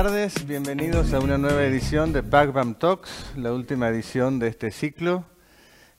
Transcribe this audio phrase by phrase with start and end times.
[0.00, 5.24] Tardes, bienvenidos a una nueva edición de Backbam Talks, la última edición de este ciclo.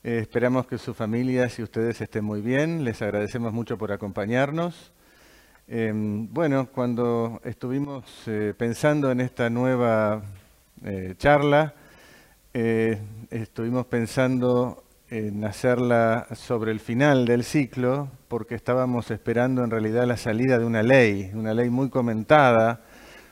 [0.05, 4.93] Eh, esperamos que sus familias y ustedes estén muy bien, les agradecemos mucho por acompañarnos.
[5.68, 10.21] Em, bueno, cuando estuvimos eh, pensando en esta nueva
[10.86, 11.74] eh, charla,
[12.54, 20.16] estuvimos pensando en hacerla sobre el final del ciclo, porque estábamos esperando en realidad la
[20.16, 22.86] salida de una ley, una ley muy comentada,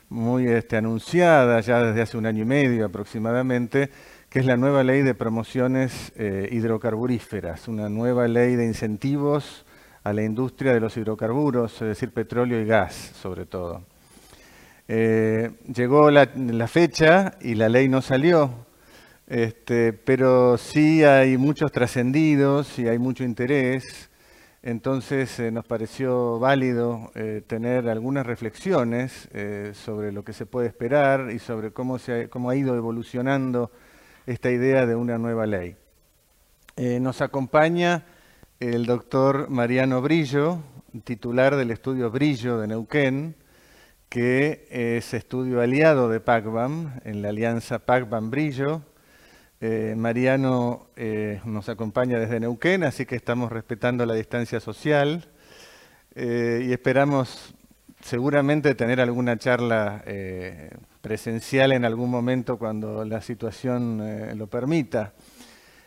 [0.10, 3.90] muy este, anunciada ya desde hace un año y medio aproximadamente,
[4.30, 9.66] que es la nueva ley de promociones eh, hidrocarburíferas, una nueva ley de incentivos
[10.04, 13.84] a la industria de los hidrocarburos, es decir, petróleo y gas sobre todo.
[14.88, 16.28] Eh, llegó la,
[16.68, 18.52] fecha y la ley no salió,
[19.28, 24.07] este, pero sí hay muchos trascendidos y hay mucho interés.
[24.68, 30.68] Entonces eh, nos pareció válido eh, tener algunas reflexiones eh, sobre lo que se puede
[30.68, 33.72] esperar y sobre cómo, se cómo ha ido evolucionando
[34.26, 35.78] esta idea de una nueva ley.
[37.00, 38.04] nos acompaña
[38.60, 40.60] el doctor Mariano Brillo,
[41.06, 43.36] titular del estudio Brillo de Neuquén,
[44.10, 48.82] que es estudio aliado de PACBAM en la alianza PACBAM-Brillo,
[49.60, 55.26] eh, Mariano eh, nos acompaña desde Neuquén, así que estamos respetando la distancia social
[56.14, 57.56] eh, y esperamos
[58.02, 60.04] seguramente tener alguna charla
[61.02, 65.14] presencial en algún momento cuando la situación lo permita.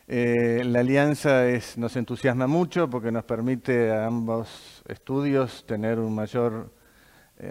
[0.08, 1.44] la alianza
[1.76, 6.72] nos entusiasma mucho porque nos permite a ambos estudios tener un mayor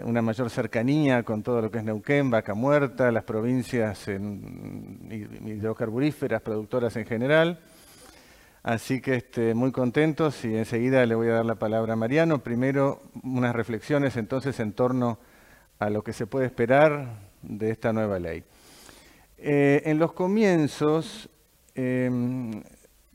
[0.04, 6.96] una mayor cercanía con todo lo que es Neuquén, Vaca Muerta, las provincias hidrocarburíferas, productoras
[6.96, 7.60] en general.
[8.62, 12.42] Así que este, muy contentos y enseguida le voy a dar la palabra a Mariano.
[12.42, 15.18] Primero, unas reflexiones entonces en torno
[15.78, 18.44] a lo que se puede esperar de esta nueva ley.
[19.38, 21.30] Eh, en los comienzos,
[21.74, 22.62] em,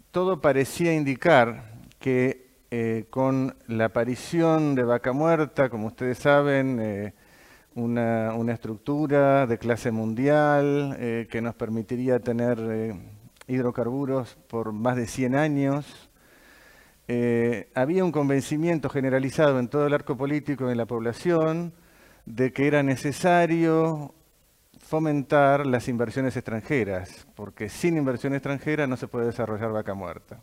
[0.09, 7.13] todo parecía indicar que eh, con la aparición de Vaca Muerta, como ustedes saben, eh,
[7.75, 12.95] una, estructura de clase mundial eh, que nos permitiría tener
[13.47, 16.09] hidrocarburos por más de 100 años.
[17.75, 21.73] había un convencimiento generalizado en todo el arco político y en la población
[22.25, 24.13] de que era necesario
[24.79, 30.41] fomentar las inversiones extranjeras, porque sin inversión extranjera no se puede desarrollar vaca muerta.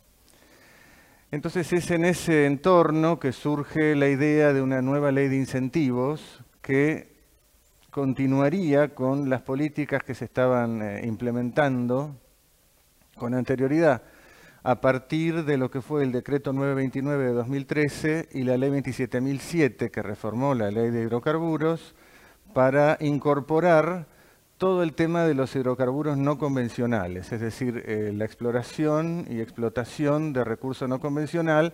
[1.33, 6.43] Entonces es en ese entorno que surge la idea de una nueva ley de incentivos
[6.61, 7.11] que
[7.89, 12.15] continuaría con las políticas que se estaban eh, implementando
[13.15, 14.03] con anterioridad
[14.61, 19.89] a partir de lo que fue el decreto 929 de 2013 y la ley 27007
[19.89, 21.95] que reformó la ley de hidrocarburos
[22.53, 24.05] para incorporar
[24.63, 30.31] todo el tema de los hidrocarburos no convencionales, es decir, eh, la exploración y explotación
[30.31, 31.73] de recursos no convencional,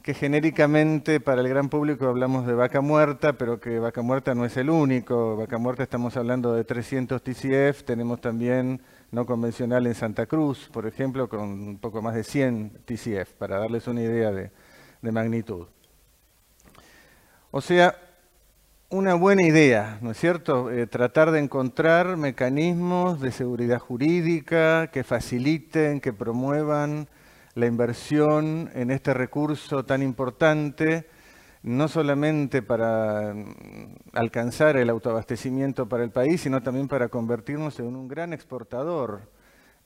[0.00, 4.44] que genéricamente para el gran público hablamos de vaca muerta, pero que vaca muerta no
[4.44, 5.36] es el único.
[5.36, 10.86] Vaca muerta estamos hablando de 300 TCF, tenemos también no convencional en Santa Cruz, por
[10.86, 14.52] ejemplo, con un poco más de 100 TCF, para darles una idea de,
[15.02, 15.66] de magnitud.
[17.50, 17.96] O sea,
[18.92, 20.70] una buena idea, ¿no es cierto?
[20.70, 27.08] Eh, tratar de encontrar mecanismos de seguridad jurídica que faciliten, que promuevan
[27.54, 31.06] la inversión en este recurso tan importante,
[31.62, 37.96] no solamente para mm, alcanzar el autoabastecimiento para el país, sino también para convertirnos en
[37.96, 39.22] un gran exportador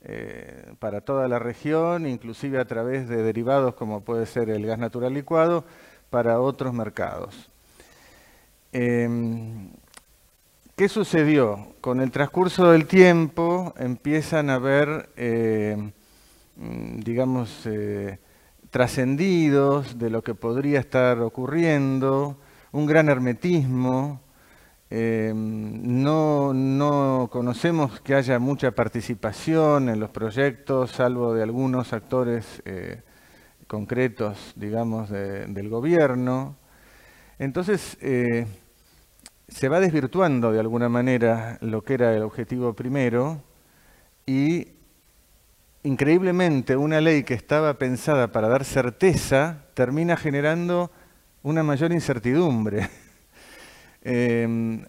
[0.01, 4.79] eh, para toda la región, inclusive a través de derivados como puede ser el gas
[4.79, 5.63] natural licuado,
[6.09, 7.49] para otros mercados.
[8.71, 9.69] Em,
[10.75, 11.73] ¿Qué sucedió?
[11.81, 15.91] Con el transcurso del tiempo empiezan a haber, em,
[16.55, 18.19] digamos, eh,
[18.69, 22.37] trascendidos de lo que podría estar ocurriendo,
[22.71, 24.21] un gran hermetismo,
[24.91, 32.61] em, no, no, conocemos que haya mucha participación en los proyectos, salvo de algunos actores
[32.65, 33.01] eh,
[33.67, 36.55] concretos, digamos, del gobierno.
[37.39, 38.47] Entonces, eh,
[39.47, 43.43] se va desvirtuando de alguna manera lo que era el objetivo primero
[44.25, 44.69] y
[45.83, 50.91] increíblemente una ley que estaba pensada para dar certeza termina generando
[51.43, 52.89] una mayor incertidumbre.
[54.09, 54.85] Em,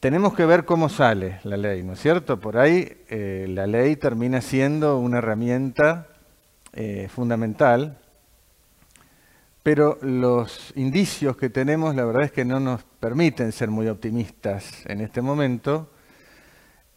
[0.00, 2.40] tenemos que ver cómo sale la ley, ¿no es cierto?
[2.40, 6.06] Por ahí eh, la ley termina siendo una herramienta
[6.72, 7.98] eh, fundamental
[9.64, 14.84] pero los indicios que tenemos la verdad es que no nos permiten ser muy optimistas
[14.84, 15.90] en este momento.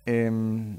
[0.06, 0.78] Em,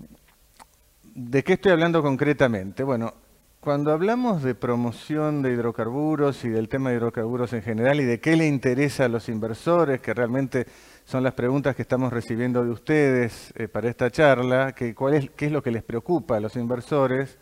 [1.02, 2.82] ¿De qué estoy hablando concretamente?
[2.82, 3.14] Bueno,
[3.58, 8.20] cuando hablamos de promoción de hidrocarburos y del tema de hidrocarburos en general y de
[8.20, 10.67] qué le interesa a los inversores, que realmente
[11.06, 14.94] son las preguntas que estamos recibiendo de ustedes eh, para esta charla, qué
[15.38, 17.38] es lo que les preocupa a los inversores,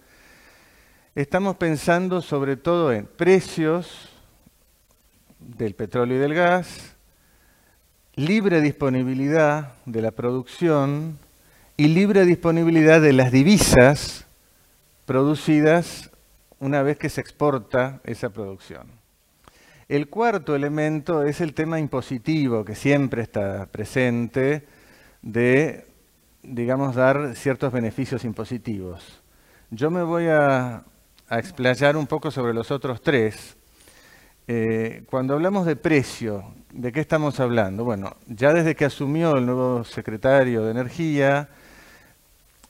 [1.16, 4.15] estamos pensando sobre todo en precios
[5.46, 6.96] del petróleo y del gas,
[8.14, 11.18] libre disponibilidad de la producción
[11.76, 14.26] y libre disponibilidad de las divisas
[15.04, 16.10] producidas
[16.58, 18.88] una vez que se exporta esa producción.
[19.88, 24.66] El cuarto elemento es el tema impositivo, que siempre está presente,
[25.22, 25.86] de,
[26.42, 29.22] digamos, dar ciertos beneficios impositivos.
[29.70, 30.82] Yo me voy a,
[31.30, 33.55] explayar un poco sobre los otros tres.
[34.48, 37.84] Eh, cuando hablamos de precio, ¿de qué estamos hablando?
[37.84, 41.48] Bueno, ya desde que asumió el nuevo secretario de Energía,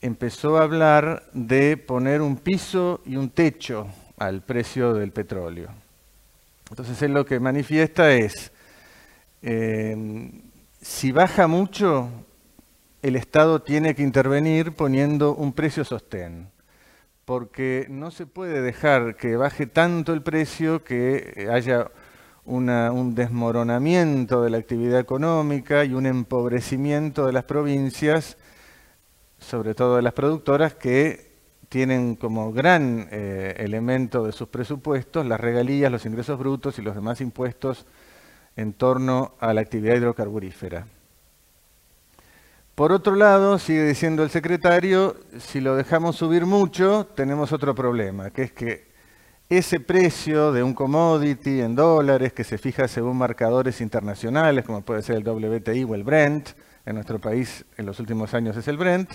[0.00, 5.68] empezó a hablar de poner un piso y un techo al precio del petróleo.
[6.70, 8.52] Entonces él lo que manifiesta es,
[9.42, 10.30] eh,
[10.80, 12.08] si baja mucho,
[13.02, 16.48] el Estado tiene que intervenir poniendo un precio sostén,
[17.26, 21.90] porque no se puede dejar que baje tanto el precio que haya
[22.46, 28.38] un desmoronamiento de la actividad económica y un empobrecimiento de las provincias
[29.38, 31.36] sobre todo de las productoras, que
[31.68, 36.94] tienen como gran eh, elemento de sus presupuestos las regalías, los ingresos brutos y los
[36.94, 37.86] demás impuestos
[38.56, 40.86] en torno a la actividad hidrocarburífera.
[42.76, 48.28] Por otro lado, sigue diciendo el secretario, si lo dejamos subir mucho, tenemos otro problema,
[48.28, 48.88] que es que
[49.48, 55.02] ese precio de un commodity en dólares que se fija según marcadores internacionales, como puede
[55.02, 56.50] ser el WTI o el Brent,
[56.84, 59.10] en nuestro país en los últimos años es el Brent,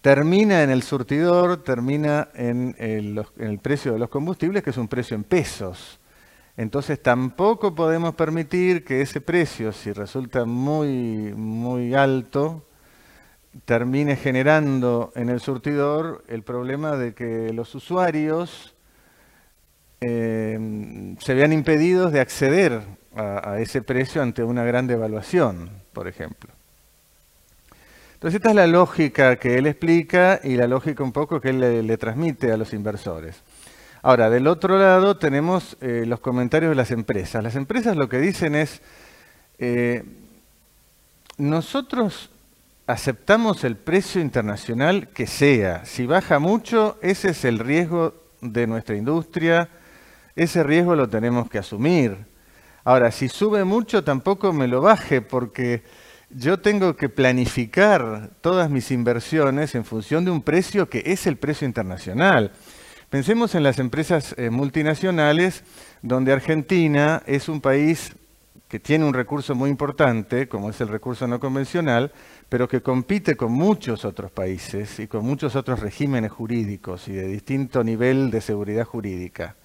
[0.00, 5.14] termina en el surtidor, termina en el, precio de los combustibles, que es un precio
[5.14, 5.97] en pesos.
[6.58, 12.64] Entonces tampoco podemos permitir que ese precio, si resulta muy, muy alto,
[13.64, 18.74] termine generando en el surtidor el problema de que los usuarios
[20.00, 22.82] eh, se vean impedidos de acceder
[23.14, 26.50] a, ese precio ante una gran devaluación, por ejemplo.
[28.14, 31.86] Entonces esta es la lógica que él explica y la lógica un poco que él
[31.86, 33.42] le, transmite a los inversores.
[34.02, 37.42] Ahora, del otro lado tenemos eh, los comentarios de las empresas.
[37.42, 38.80] Las empresas lo que dicen es,
[39.58, 40.04] eh,
[41.36, 42.30] nosotros
[42.86, 45.84] aceptamos el precio internacional que sea.
[45.84, 49.68] Si baja mucho, ese es el riesgo de nuestra industria,
[50.36, 52.16] ese riesgo lo tenemos que asumir.
[52.84, 55.82] Ahora, si sube mucho, tampoco me lo baje, porque
[56.30, 61.36] yo tengo que planificar todas mis inversiones en función de un precio que es el
[61.36, 62.52] precio internacional.
[63.10, 65.64] Pensemos en las empresas eh, multinacionales,
[66.02, 68.12] donde Argentina es un país
[68.68, 72.12] que tiene un recurso muy importante, como es el recurso no convencional,
[72.50, 77.26] pero que compite con muchos otros países y con muchos otros regímenes jurídicos y de
[77.28, 79.56] distinto nivel de seguridad jurídica.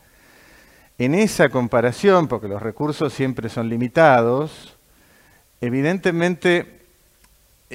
[0.97, 4.77] En esa comparación, porque los recursos siempre son limitados,
[5.59, 6.82] evidentemente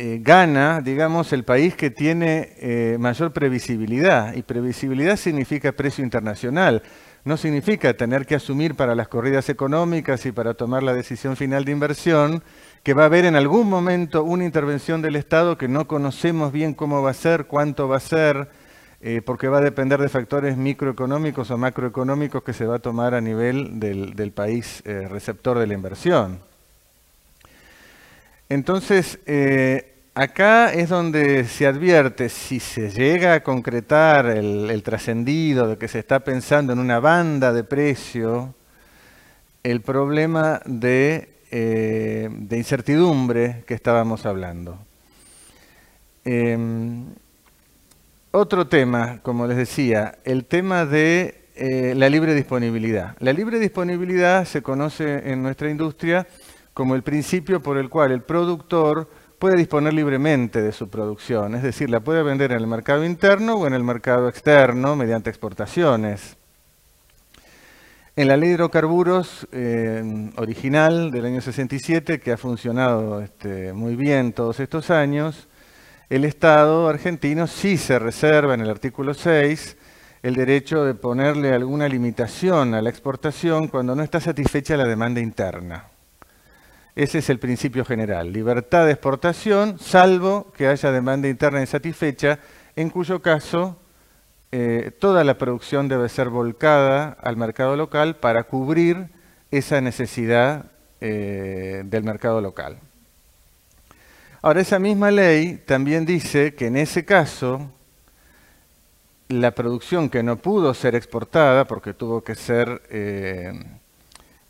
[0.00, 4.32] eh, gana, digamos, el país que tiene eh, mayor previsibilidad.
[4.32, 6.84] Y previsibilidad significa precio internacional.
[7.24, 11.64] No significa tener que asumir para las corridas económicas y para tomar la decisión final
[11.64, 12.44] de inversión
[12.84, 16.74] que va a haber en algún momento una intervención del Estado que no conocemos bien
[16.74, 18.50] cómo va a ser, cuánto va a ser,
[19.00, 23.14] eh, porque va a depender de factores microeconómicos o macroeconómicos que se va a tomar
[23.14, 26.47] a nivel del, país receptor de la inversión.
[28.48, 35.76] Entonces, eh, acá es donde se advierte, si se llega a concretar el, trascendido de
[35.76, 38.54] que se está pensando en una banda de precio,
[39.62, 44.78] el problema de, de incertidumbre que estábamos hablando.
[46.24, 47.06] Em,
[48.30, 53.16] otro tema, como les decía, el tema de eh, la libre disponibilidad.
[53.20, 56.26] La libre disponibilidad se conoce en nuestra industria
[56.78, 61.64] como el principio por el cual el productor puede disponer libremente de su producción, es
[61.64, 66.36] decir, la puede vender en el mercado interno o en el mercado externo mediante exportaciones.
[68.14, 73.96] En la ley de hidrocarburos eh, original del año 67, que ha funcionado este, muy
[73.96, 75.48] bien todos estos años,
[76.10, 79.76] el Estado argentino sí se reserva en el artículo 6
[80.22, 85.20] el derecho de ponerle alguna limitación a la exportación cuando no está satisfecha la demanda
[85.20, 85.97] interna.
[86.98, 92.40] Ese es el principio general, libertad de exportación, salvo que haya demanda interna insatisfecha,
[92.74, 93.76] en cuyo caso
[94.50, 99.10] eh, toda la producción debe ser volcada al mercado local para cubrir
[99.52, 102.80] esa necesidad eh, del mercado local.
[104.42, 107.70] Ahora, esa misma ley también dice que en ese caso
[109.28, 113.52] la producción que no pudo ser exportada porque tuvo que ser eh,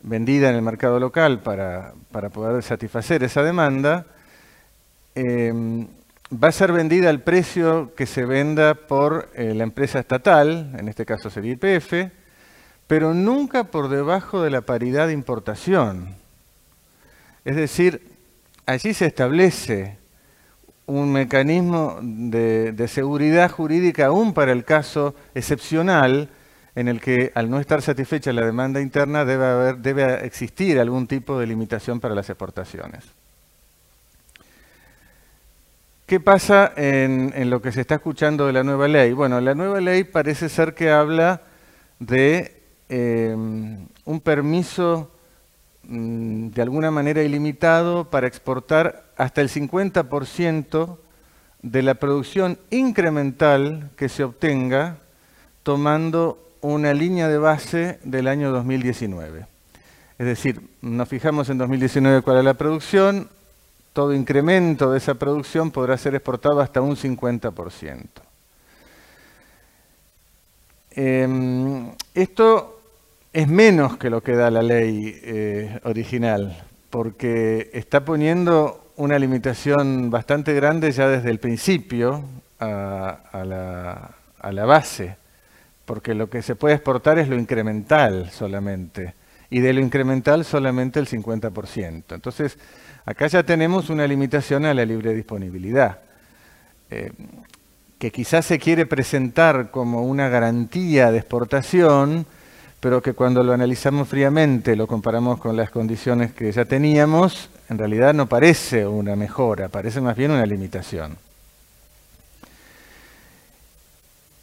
[0.00, 1.94] vendida en el mercado local para,
[2.32, 4.06] poder satisfacer esa demanda,
[5.14, 5.52] eh,
[6.32, 10.88] va a ser vendida al precio que se venda por eh, la empresa estatal, en
[10.88, 12.10] este caso sería IPF,
[12.86, 16.16] pero nunca por debajo de la paridad de importación.
[17.44, 18.02] Es decir,
[18.66, 19.98] allí se establece
[20.86, 26.30] un mecanismo de, seguridad jurídica aún para el caso excepcional
[26.78, 31.06] en el que al no estar satisfecha la demanda interna debe, haber, debe existir algún
[31.06, 33.04] tipo de limitación para las exportaciones.
[36.06, 39.12] ¿Qué pasa en, lo que se está escuchando de la nueva ley?
[39.12, 41.42] Bueno, la nueva ley parece ser que habla
[41.98, 45.10] de eh, un permiso
[45.90, 50.98] Mm, de alguna manera ilimitado para exportar hasta el 50%
[51.62, 54.98] de la producción incremental que se obtenga
[55.62, 59.46] tomando una línea de base del año 2019.
[60.18, 63.28] Es decir, nos fijamos en 2019 cuál es la producción,
[63.92, 68.06] todo incremento de esa producción podrá ser exportado hasta un 50%.
[70.90, 72.80] Em, esto
[73.32, 76.60] es menos que lo que da la ley eh, original,
[76.90, 82.24] porque está poniendo una limitación bastante grande ya desde el principio
[82.58, 84.12] a,
[84.52, 85.16] la, base,
[85.88, 89.14] porque lo que se puede exportar es lo incremental solamente,
[89.48, 92.14] y de lo incremental solamente el 50%.
[92.14, 92.58] Entonces,
[93.06, 96.00] acá ya tenemos una limitación a la libre disponibilidad,
[96.90, 97.10] eh,
[97.98, 102.26] que quizás se quiere presentar como una garantía de exportación,
[102.80, 107.78] pero que cuando lo analizamos fríamente, lo comparamos con las condiciones que ya teníamos, en
[107.78, 111.16] realidad no parece una mejora, parece más bien una limitación.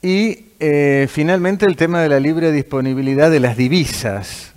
[0.06, 4.54] Y eh, finalmente el tema de la libre disponibilidad de las divisas.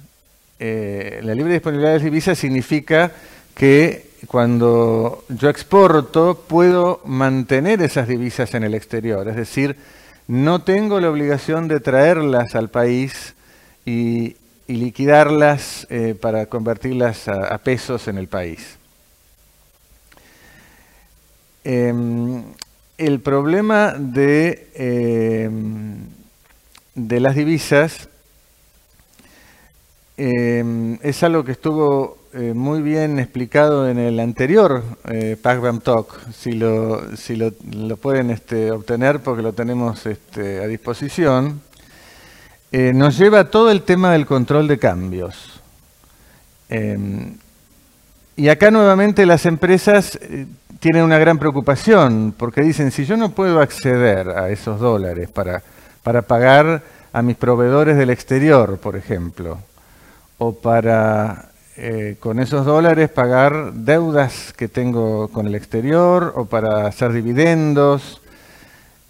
[0.59, 3.13] Eh, la libre disponibilidad de las divisas significa
[3.55, 9.77] que cuando yo exporto puedo mantener esas divisas en el exterior, es decir,
[10.27, 13.35] no tengo la obligación de traerlas al país
[13.87, 14.37] y,
[14.67, 18.77] liquidarlas eh, para convertirlas a, pesos en el país.
[21.65, 22.43] Em,
[22.99, 24.69] el problema de,
[26.95, 28.09] de las divisas
[30.17, 36.53] em, es algo que estuvo eh, muy bien explicado en el anterior eh, Talk, si
[36.53, 37.03] lo,
[38.01, 41.63] pueden este, obtener porque lo tenemos este, a disposición.
[42.71, 45.61] Eh, nos lleva a todo el tema del control de cambios.
[48.39, 50.47] Y acá nuevamente las empresas eh,
[50.81, 55.63] tienen una gran preocupación, porque dicen, si yo no puedo acceder a esos dólares para,
[56.03, 56.83] para pagar
[57.13, 59.59] a mis proveedores del exterior, por ejemplo,
[60.39, 66.87] o para eh, con esos dólares pagar deudas que tengo con el exterior, o para
[66.87, 68.21] hacer dividendos,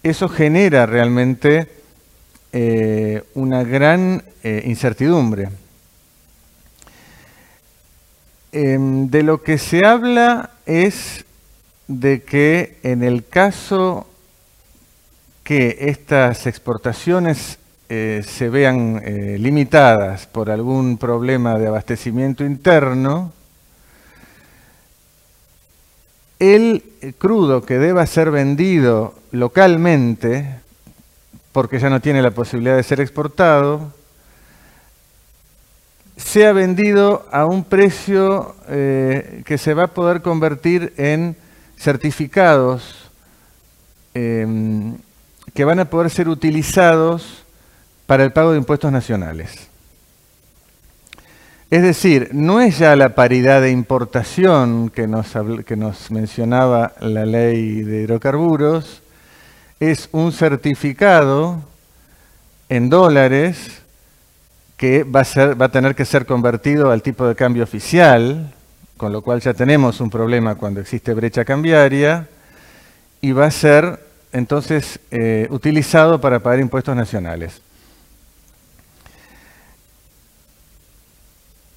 [0.01, 1.67] eso genera realmente
[2.51, 5.49] eh, una gran eh, incertidumbre.
[8.51, 11.25] Em, de lo que se habla es
[11.89, 14.07] de que en el caso
[15.43, 19.01] que estas exportaciones eh, se vean
[19.39, 23.33] limitadas por algún problema de abastecimiento interno,
[26.39, 26.83] el
[27.17, 30.59] crudo que deba ser vendido localmente
[31.51, 33.91] porque ya no tiene la posibilidad de ser exportado,
[36.15, 41.35] sea vendido a un precio eh, que se va a poder convertir en
[41.79, 43.09] certificados
[44.13, 44.97] em,
[45.53, 47.43] que van a poder ser utilizados
[48.05, 49.69] para el pago de impuestos nacionales.
[51.71, 58.01] Es decir, no es ya la paridad de importación que nos, mencionaba la ley de
[58.01, 59.03] hidrocarburos,
[59.79, 61.61] es un certificado
[62.69, 63.83] en dólares
[64.77, 68.51] que va a tener que ser convertido al tipo de cambio oficial,
[68.99, 72.27] con lo cual ya tenemos un problema cuando existe brecha cambiaria,
[73.21, 73.97] y va a ser
[74.33, 77.61] entonces eh, utilizado para pagar impuestos nacionales.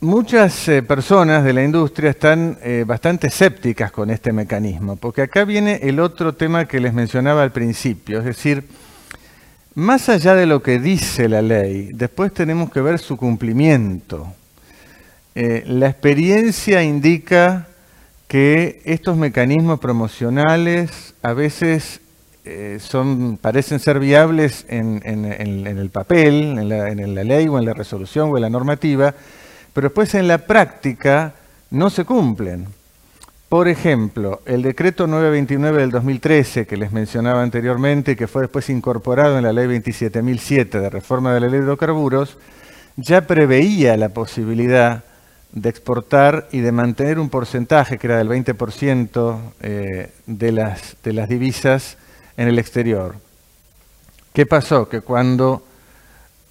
[0.01, 5.45] Muchas eh, personas de la industria están eh, bastante escépticas con este mecanismo, porque acá
[5.45, 8.67] viene el otro tema que les mencionaba al principio, es decir,
[9.77, 14.35] más allá de lo que dice la ley, después tenemos que ver su cumplimiento.
[15.35, 17.69] Eh, la experiencia indica
[18.29, 22.01] que estos mecanismos promocionales a veces
[22.81, 28.37] son, parecen ser viables en, el papel, en la ley o en la resolución o
[28.37, 29.15] en la normativa,
[29.73, 31.35] pero después en la práctica
[31.71, 32.67] no se cumplen.
[33.53, 39.37] Por ejemplo, el decreto 929 del 2013 que les mencionaba anteriormente, que fue después incorporado
[39.37, 42.39] en la ley 27.007 de reforma de la ley de hidrocarburos,
[42.97, 45.05] ya preveía la posibilidad
[45.53, 51.13] de exportar y de mantener un porcentaje que era del 20% eh, de, las, de
[51.13, 51.99] las divisas
[52.37, 53.17] en el exterior.
[54.33, 54.89] ¿Qué pasó?
[54.89, 55.63] Que cuando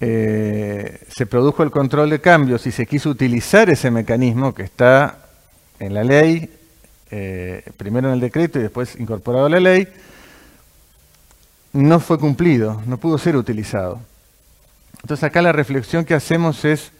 [0.00, 5.18] eh, se produjo el control de cambios y se quiso utilizar ese mecanismo que está
[5.80, 6.50] en la ley,
[7.10, 9.88] eh, primero en el decreto y después incorporado a la ley,
[11.72, 14.00] no fue cumplido, no pudo ser utilizado.
[15.02, 16.92] Entonces acá la reflexión que hacemos es,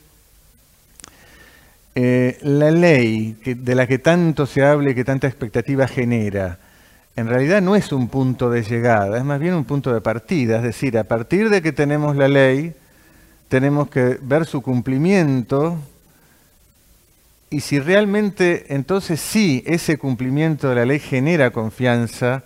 [1.94, 6.58] eh, la ley de la que tanto se habla y que tanta expectativa genera,
[7.16, 10.56] en realidad no es un punto de llegada, es más bien un punto de partida,
[10.56, 12.72] es decir, a partir de que tenemos la ley,
[13.49, 15.78] tenemos que ver su cumplimiento
[17.50, 22.44] y si realmente entonces sí ese cumplimiento de la ley genera confianza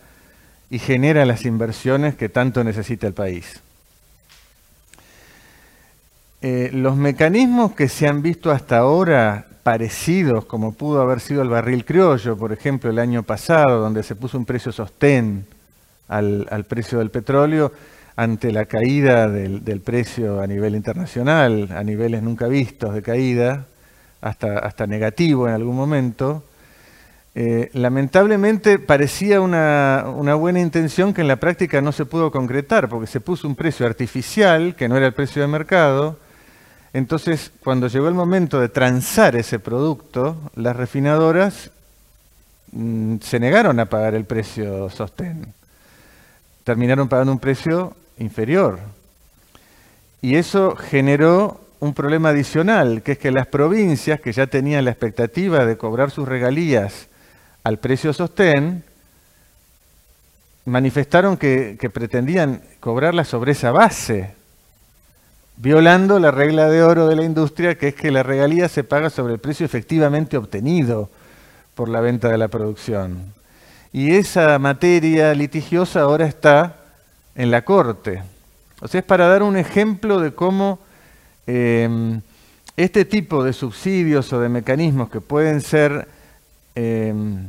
[0.68, 3.60] y genera las inversiones que tanto necesita el país.
[6.42, 11.48] Eh, los mecanismos que se han visto hasta ahora parecidos, como pudo haber sido el
[11.48, 15.46] barril criollo, por ejemplo, el año pasado, donde se puso un precio sostén
[16.08, 17.72] al precio del petróleo,
[18.16, 23.66] ante la caída del, precio a nivel internacional, a niveles nunca vistos de caída,
[24.22, 26.42] hasta, hasta negativo en algún momento,
[27.34, 33.06] eh, lamentablemente parecía una, buena intención que en la práctica no se pudo concretar, porque
[33.06, 36.18] se puso un precio artificial, que no era el precio de mercado.
[36.96, 41.70] Entonces, cuando llegó el momento de transar ese producto, las refinadoras
[42.72, 45.52] mm, se negaron a pagar el precio sostén.
[46.64, 48.78] Terminaron pagando un precio inferior.
[50.22, 54.92] Y eso generó un problema adicional, que es que las provincias que ya tenían la
[54.92, 57.08] expectativa de cobrar sus regalías
[57.62, 58.84] al precio sostén,
[60.64, 64.45] manifestaron que, pretendían cobrarla sobre esa base,
[65.56, 69.10] violando la regla de oro de la industria, que es que la regalía se paga
[69.10, 71.08] sobre el precio efectivamente obtenido
[71.74, 73.32] por la venta de la producción.
[73.92, 76.76] Y esa materia litigiosa ahora está
[77.34, 78.22] en la corte.
[78.80, 80.78] O sea, es para dar un ejemplo de cómo
[81.46, 82.20] em,
[82.76, 86.08] este tipo de subsidios o de mecanismos que pueden ser
[86.74, 87.48] em,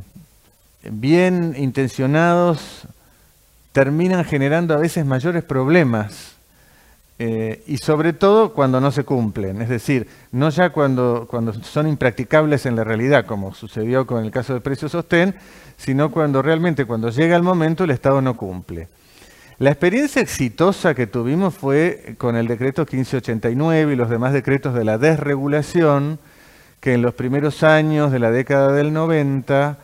[0.90, 2.86] bien intencionados
[3.72, 6.37] terminan generando a veces mayores problemas
[7.20, 11.88] eh, y sobre todo cuando no se cumplen, es decir, no ya cuando, cuando son
[11.88, 15.34] impracticables en la realidad, como sucedió con el caso del precio sostén,
[15.76, 18.88] sino cuando realmente cuando llega el momento el Estado no cumple.
[19.58, 24.84] La experiencia exitosa que tuvimos fue con el decreto 1589 y los demás decretos de
[24.84, 26.20] la desregulación,
[26.80, 29.78] que en los primeros años de la década del 90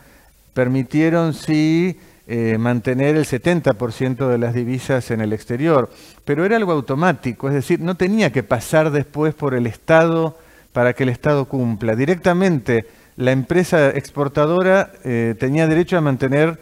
[0.55, 5.91] permitieron sí eh, mantener el 70% de las divisas en el exterior,
[6.25, 10.39] pero era algo automático, es decir, no tenía que pasar después por el Estado
[10.73, 11.95] para que el Estado cumpla.
[11.95, 16.59] Directamente la empresa exportadora eh, tenía derecho a mantener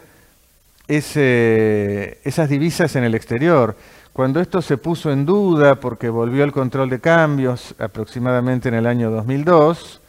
[0.87, 3.75] esas divisas en el exterior.
[4.11, 8.85] Cuando esto se puso en duda porque volvió el control de cambios aproximadamente en el
[8.85, 10.01] año 2002,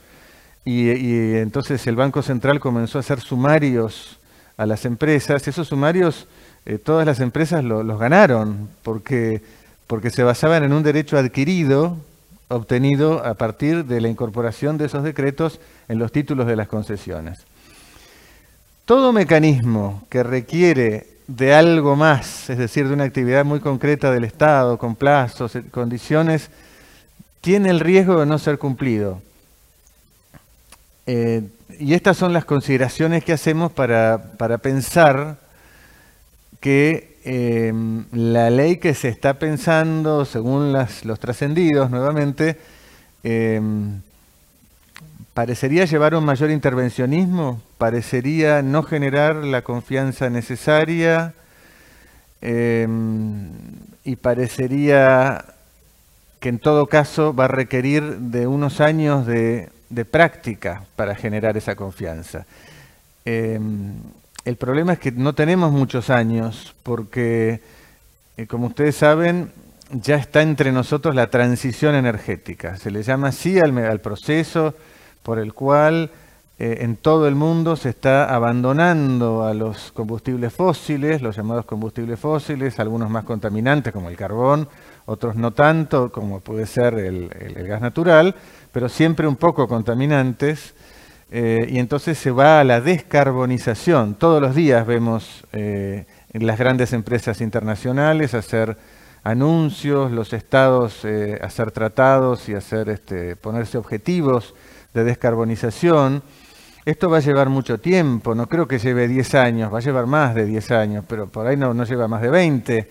[0.66, 4.18] y, entonces el Banco Central comenzó a hacer sumarios
[4.56, 6.26] a las empresas, esos sumarios
[6.66, 9.42] eh, todas las empresas los ganaron porque,
[9.86, 11.98] porque se basaban en un derecho adquirido
[12.48, 17.40] obtenido a partir de la incorporación de esos decretos en los títulos de las concesiones.
[18.84, 24.24] Todo mecanismo que requiere de algo más, es decir, de una actividad muy concreta del
[24.24, 26.50] Estado, con plazos, condiciones,
[27.40, 29.22] tiene el riesgo de no ser cumplido.
[31.06, 31.42] Eh,
[31.78, 34.18] y estas son las consideraciones que hacemos para,
[34.62, 35.38] pensar
[36.60, 42.58] que em, la ley que se está pensando, según los trascendidos nuevamente,
[43.22, 44.00] em,
[45.34, 51.34] parecería llevar un mayor intervencionismo, parecería no generar la confianza necesaria,
[54.04, 55.44] y parecería
[56.40, 59.70] que en todo caso va a requerir de unos años de,
[60.11, 62.47] práctica para generar esa confianza.
[63.25, 63.94] Em,
[64.44, 67.61] el problema es que no tenemos muchos años porque,
[68.37, 69.51] eh, como ustedes saben,
[69.90, 72.77] ya está entre nosotros la transición energética.
[72.77, 74.75] Se le llama así al, proceso
[75.23, 76.11] por el cual
[76.59, 82.18] eh, en todo el mundo se está abandonando a los combustibles fósiles, los llamados combustibles
[82.18, 84.68] fósiles, algunos más contaminantes como el carbón,
[85.06, 87.28] otros no tanto como puede ser el,
[87.66, 88.34] gas natural,
[88.72, 90.74] pero siempre un poco contaminantes.
[91.30, 94.14] Eh, y entonces se va a la descarbonización.
[94.14, 98.76] Todos los días vemos eh, las grandes empresas internacionales hacer
[99.24, 104.54] anuncios, los estados eh, hacer tratados y hacer este, ponerse objetivos
[104.92, 106.22] de descarbonización.
[106.84, 110.06] Esto va a llevar mucho tiempo, no creo que lleve 10 años, va a llevar
[110.06, 112.90] más de 10 años, pero por ahí no, no lleva más de 20.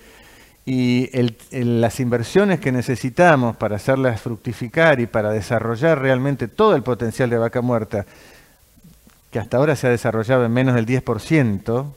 [0.65, 1.09] Y
[1.51, 7.37] las inversiones que necesitamos para hacerlas fructificar y para desarrollar realmente todo el potencial de
[7.37, 8.05] vaca muerta,
[9.29, 11.93] que hasta ahora se ha desarrollado en menos del 10%,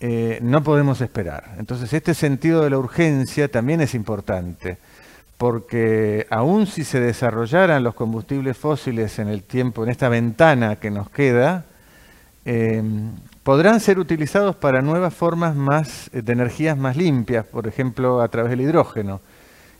[0.00, 1.56] eh, no podemos esperar.
[1.58, 4.78] Entonces este sentido de la urgencia también es importante,
[5.36, 10.90] porque aun si se desarrollaran los combustibles fósiles en el tiempo, en esta ventana que
[10.90, 11.64] nos queda,
[12.44, 12.82] eh,
[13.48, 18.50] podrán ser utilizados para nuevas formas más, de energías más limpias, por ejemplo, a través
[18.50, 19.22] del hidrógeno.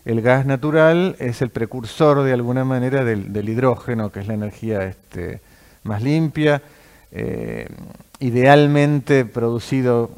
[0.05, 4.85] El gas natural es el precursor de alguna manera del, hidrógeno, que es la energía
[4.85, 5.41] este,
[5.83, 6.63] más limpia.
[7.11, 7.67] Eh,
[8.19, 10.09] idealmente producido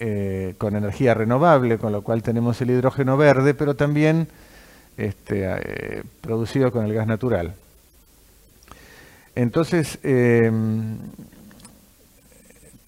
[0.00, 4.26] eh, con energía renovable, con lo cual tenemos el hidrógeno verde, pero también
[4.96, 7.54] este, eh, producido con el gas natural.
[9.36, 10.00] Entonces,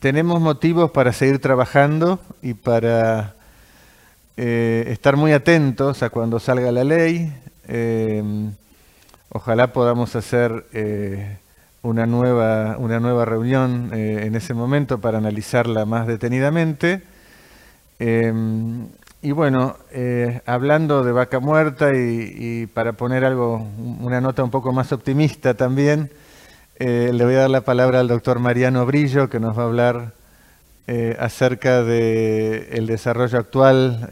[0.02, 3.36] tenemos motivos para seguir trabajando y para
[4.36, 7.32] eh, estar muy atentos a cuando salga la ley.
[7.68, 8.52] Em,
[9.28, 10.66] ojalá podamos hacer
[11.82, 17.02] una nueva, una nueva reunión eh, en ese momento para analizarla más detenidamente.
[18.00, 18.88] Em,
[19.22, 23.64] y bueno, eh, hablando de vaca muerta y, para poner algo,
[24.00, 26.10] una nota un poco más optimista también,
[26.84, 29.66] eh, le voy a dar la palabra al doctor Mariano Brillo, que nos va a
[29.66, 30.12] hablar
[31.18, 34.08] acerca del desarrollo actual,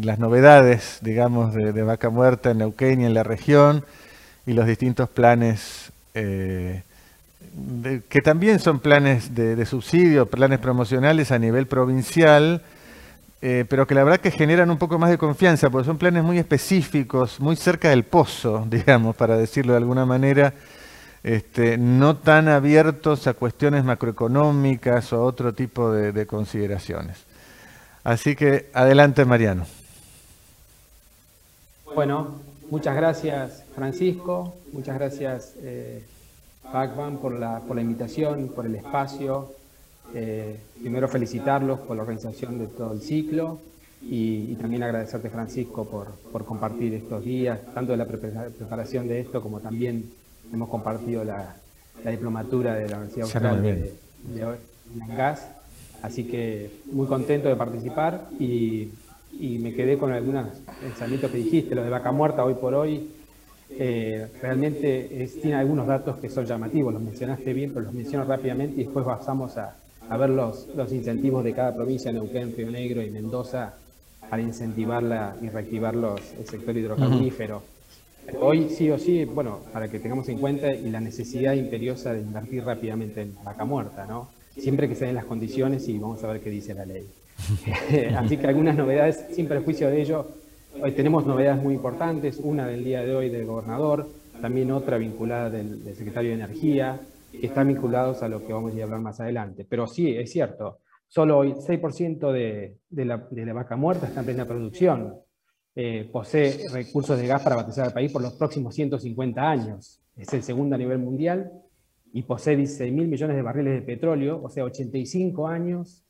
[0.00, 3.84] las novedades, digamos, de, de, vaca muerta en Neuquén en la región,
[4.46, 5.92] y los distintos planes
[8.08, 12.62] que también son planes de, subsidio, planes promocionales a nivel provincial,
[13.40, 16.22] eh, pero que la verdad que generan un poco más de confianza, porque son planes
[16.22, 20.52] muy específicos, muy cerca del pozo, digamos, para decirlo de alguna manera,
[21.26, 27.24] este, no tan abiertos a cuestiones macroeconómicas o a otro tipo de, consideraciones.
[28.04, 29.66] Así que adelante, Mariano.
[31.96, 32.36] Bueno,
[32.70, 34.54] muchas gracias, Francisco.
[34.72, 35.54] Muchas gracias.
[35.62, 36.04] Eh,
[37.20, 39.52] por la, por la invitación, por el espacio.
[40.14, 43.58] Eh, primero felicitarlos por la organización de todo el ciclo
[44.00, 49.42] y, también agradecerte Francisco por, por, compartir estos días, tanto de la preparación de esto
[49.42, 50.08] como también
[50.52, 51.56] hemos compartido la,
[52.04, 53.92] la diplomatura de la Universidad Austral de,
[54.34, 55.48] de, Gas.
[56.02, 58.90] Así que muy contento de participar y,
[59.38, 60.48] y me quedé con algunos
[60.80, 63.10] pensamientos que dijiste, lo de vaca muerta hoy por hoy
[63.70, 68.80] eh, realmente tiene algunos datos que son llamativos, los mencionaste bien, pero los menciono rápidamente
[68.80, 69.74] y después pasamos a,
[70.16, 73.74] ver los, los, incentivos de cada provincia, Neuquén, Río Negro y Mendoza,
[74.30, 77.62] para incentivarla y reactivar los, el sector hidrocarburífero.
[78.40, 82.20] Hoy sí o sí, bueno, para que tengamos en cuenta y la necesidad imperiosa de
[82.20, 84.28] invertir rápidamente en vaca muerta, ¿no?
[84.56, 87.06] Siempre que se den las condiciones y vamos a ver qué dice la ley.
[88.16, 90.26] Así que algunas novedades, sin perjuicio de ello,
[90.82, 94.06] Hoy tenemos novedades muy importantes, una del día de hoy del gobernador,
[94.42, 97.00] también otra vinculada del, secretario de Energía,
[97.32, 99.66] que están vinculados a lo que vamos a hablar más adelante.
[99.66, 104.44] Pero sí, es cierto, solo hoy 6% de, de, la, vaca muerta está en plena
[104.44, 105.14] producción.
[105.78, 110.00] Eh, posee recursos de gas para abastecer al país por los próximos 150 años.
[110.16, 111.52] Es el segundo a nivel mundial
[112.14, 116.02] y posee 16 mil millones de barriles de petróleo, o sea, 85 años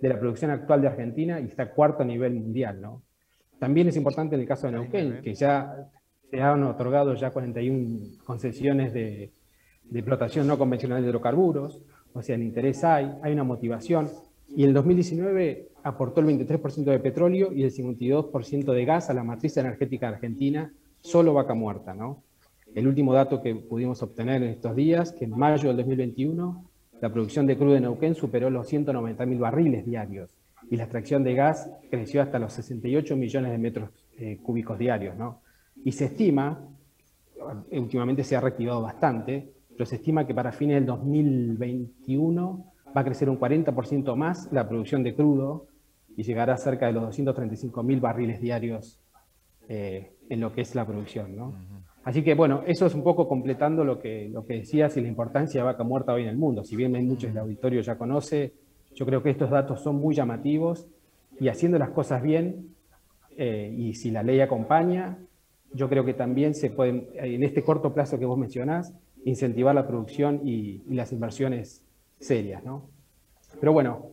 [0.00, 2.80] de la producción actual de Argentina y está cuarto a nivel mundial.
[2.80, 3.02] ¿no?
[3.58, 5.90] También es importante en el caso de Neuquén, que ya
[6.30, 9.32] se han otorgado ya 41 concesiones de,
[9.92, 11.82] explotación no convencional de hidrocarburos,
[12.14, 14.08] o sea, el interés hay, hay una motivación,
[14.56, 19.14] y en el 2019 aportó el 23% de petróleo y el 52% de gas a
[19.14, 22.22] la matriz energética argentina, solo vaca muerta, ¿no?
[22.74, 27.12] El último dato que pudimos obtener en estos días, que en mayo del 2021 la
[27.12, 30.30] producción de crudo de Neuquén superó los 190.000 barriles diarios,
[30.70, 35.16] y la extracción de gas creció hasta los 68 millones de metros eh, cúbicos diarios.
[35.16, 35.40] ¿no?
[35.84, 36.68] Y se estima,
[37.72, 43.04] últimamente se ha reactivado bastante, pero se estima que para fines del 2021 va a
[43.04, 45.66] crecer un 40% más la producción de crudo
[46.16, 49.00] y llegará a cerca de los 235 mil barriles diarios
[49.68, 51.36] eh, en lo que es la producción.
[51.36, 51.54] ¿no?
[52.04, 55.08] Así que bueno, eso es un poco completando lo que, lo que decías y la
[55.08, 56.64] importancia de vaca muerta hoy en el mundo.
[56.64, 58.54] Si bien hay muchos del auditorio ya conoce,
[58.94, 60.88] yo creo que estos datos son muy llamativos
[61.38, 62.74] y haciendo las cosas bien,
[63.36, 65.18] eh, y si la ley acompaña,
[65.72, 69.86] yo creo que también se pueden, en este corto plazo que vos mencionás, incentivar la
[69.86, 71.84] producción y, las inversiones
[72.20, 72.62] serias.
[72.64, 72.90] ¿no?
[73.58, 74.12] Pero bueno,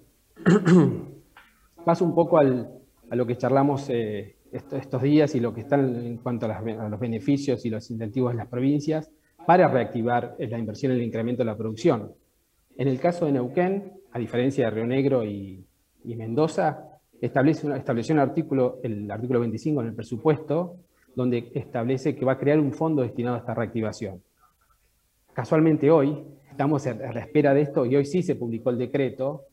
[1.86, 2.72] paso un poco al,
[3.10, 7.00] a lo que charlamos eh, estos días y lo que están en cuanto a, los
[7.00, 9.12] beneficios y los incentivos de las provincias
[9.46, 12.13] para reactivar la inversión y el incremento de la producción.
[12.78, 15.65] En el caso de Neuquén, a diferencia de Río Negro y,
[16.04, 20.78] Mendoza, establece estableció un artículo, el artículo 25 en el presupuesto,
[21.15, 24.22] donde establece que va a crear un fondo destinado a esta reactivación.
[25.38, 26.17] Casualmente hoy,
[26.50, 29.43] estamos a la espera de esto y hoy sí se publicó el decreto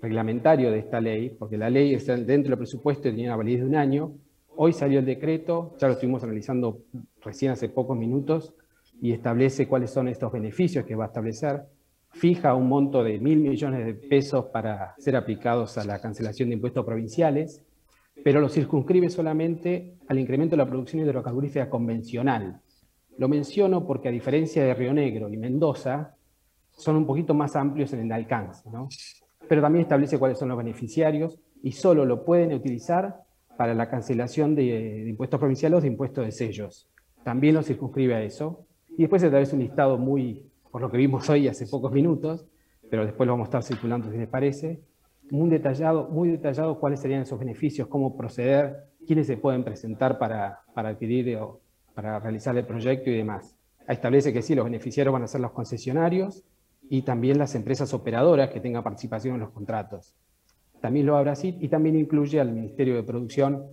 [0.00, 3.60] reglamentario de esta ley, porque la ley está dentro del presupuesto y tenía una validez
[3.60, 4.14] de un año,
[4.58, 6.78] Hoy salió el decreto, ya lo estuvimos analizando
[7.22, 8.54] recién hace pocos minutos,
[9.02, 11.64] y establece cuáles son estos beneficios que va a establecer.
[12.12, 16.54] Fija un monto de mil millones de pesos para ser aplicados a la cancelación de
[16.54, 17.62] impuestos provinciales,
[18.24, 22.62] pero lo circunscribe solamente al incremento de la producción hidrocarburífera convencional.
[23.18, 26.14] Lo menciono porque a diferencia de Río Negro y Mendoza,
[26.70, 28.88] son un poquito más amplios en el alcance, ¿no?
[29.48, 33.22] pero también establece cuáles son los beneficiarios y solo lo pueden utilizar
[33.56, 36.88] para la cancelación de, impuestos provinciales o de impuestos de sellos.
[37.24, 38.66] También lo circunscribe a eso.
[38.90, 42.46] Y después se establece un listado muy, por lo que vimos hoy hace pocos minutos,
[42.90, 44.80] pero después lo vamos a estar circulando si les parece,
[45.30, 50.60] muy detallado, muy detallado cuáles serían esos beneficios, cómo proceder, quiénes se pueden presentar para,
[50.72, 51.60] para adquirir o
[51.96, 53.56] para realizar el proyecto y demás.
[53.88, 56.44] Establece que sí, los beneficiarios van a ser los concesionarios
[56.88, 60.14] y también las empresas operadoras que tengan participación en los contratos
[60.80, 63.64] también lo habrá así, y también incluye al Ministerio de Producción,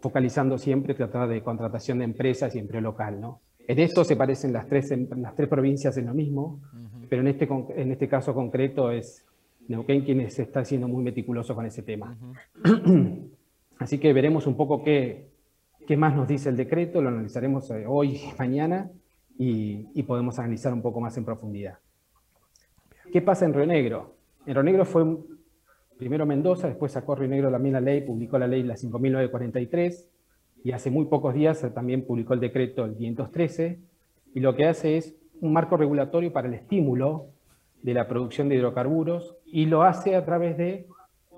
[0.00, 3.20] focalizando siempre tratar de contratación de empresas y empleo local.
[3.20, 3.40] ¿no?
[3.66, 6.60] En esto se parecen las tres, las tres provincias en lo mismo,
[7.08, 9.24] pero en este, en este caso concreto es
[9.68, 12.16] Neuquén quien está siendo muy meticuloso con ese tema.
[13.78, 15.28] Así que veremos un poco qué,
[15.86, 18.90] qué más nos dice el decreto, lo analizaremos eh, hoy mañana
[19.38, 21.78] y, y podemos analizar un poco más en profundidad.
[23.12, 24.16] ¿Qué pasa en Río Negro?
[24.46, 25.04] En Río Negro fue
[25.96, 30.06] primero Mendoza, después sacó Río Negro también la ley, publicó la ley la 5.943,
[30.64, 33.78] y hace muy pocos días también publicó el decreto el 513,
[34.34, 37.28] y lo que hace es un marco regulatorio para el estímulo
[37.82, 40.86] de la producción de hidrocarburos, y lo hace a través de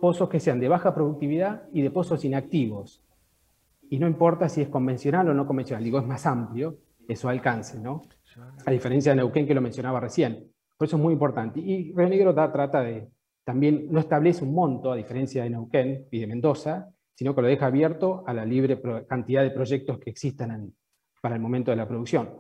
[0.01, 3.03] pozos que sean de baja productividad y de pozos inactivos.
[3.91, 7.81] Y no importa si es convencional o no convencional, digo, es más amplio eso alcance,
[7.81, 8.03] ¿no?
[8.67, 10.53] A diferencia de Neuquén que lo mencionaba recién.
[10.77, 11.59] Por eso es muy importante.
[11.59, 13.09] Y Río Negro trata de
[13.45, 17.49] también no establece un monto, a diferencia de Neuquén y de Mendoza, sino que lo
[17.49, 20.73] deja abierto a la libre cantidad de proyectos que existan
[21.23, 22.31] para el momento de la producción.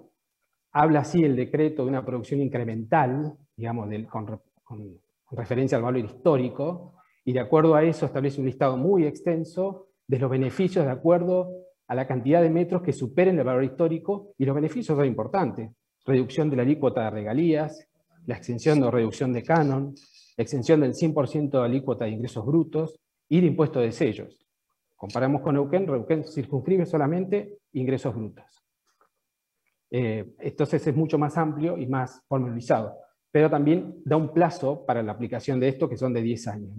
[0.72, 6.94] Habla así el decreto de una producción incremental, digamos, con, con referencia al valor histórico,
[7.24, 11.50] y de acuerdo a eso establece un listado muy extenso de los beneficios de acuerdo
[11.86, 15.70] a la cantidad de metros que superen el valor histórico, y los beneficios son importantes.
[16.04, 17.86] Reducción de la alícuota de regalías,
[18.26, 19.94] la extensión o reducción de canon,
[20.36, 24.46] exención del 100% de alícuota de ingresos brutos y de impuesto de sellos.
[24.96, 28.44] Comparamos con Neuquén, Neuquén circunscribe solamente ingresos brutos.
[29.90, 32.96] Eh, entonces es mucho más amplio y más formalizado,
[33.30, 36.70] pero también da un plazo para la aplicación de esto que son de 10 años.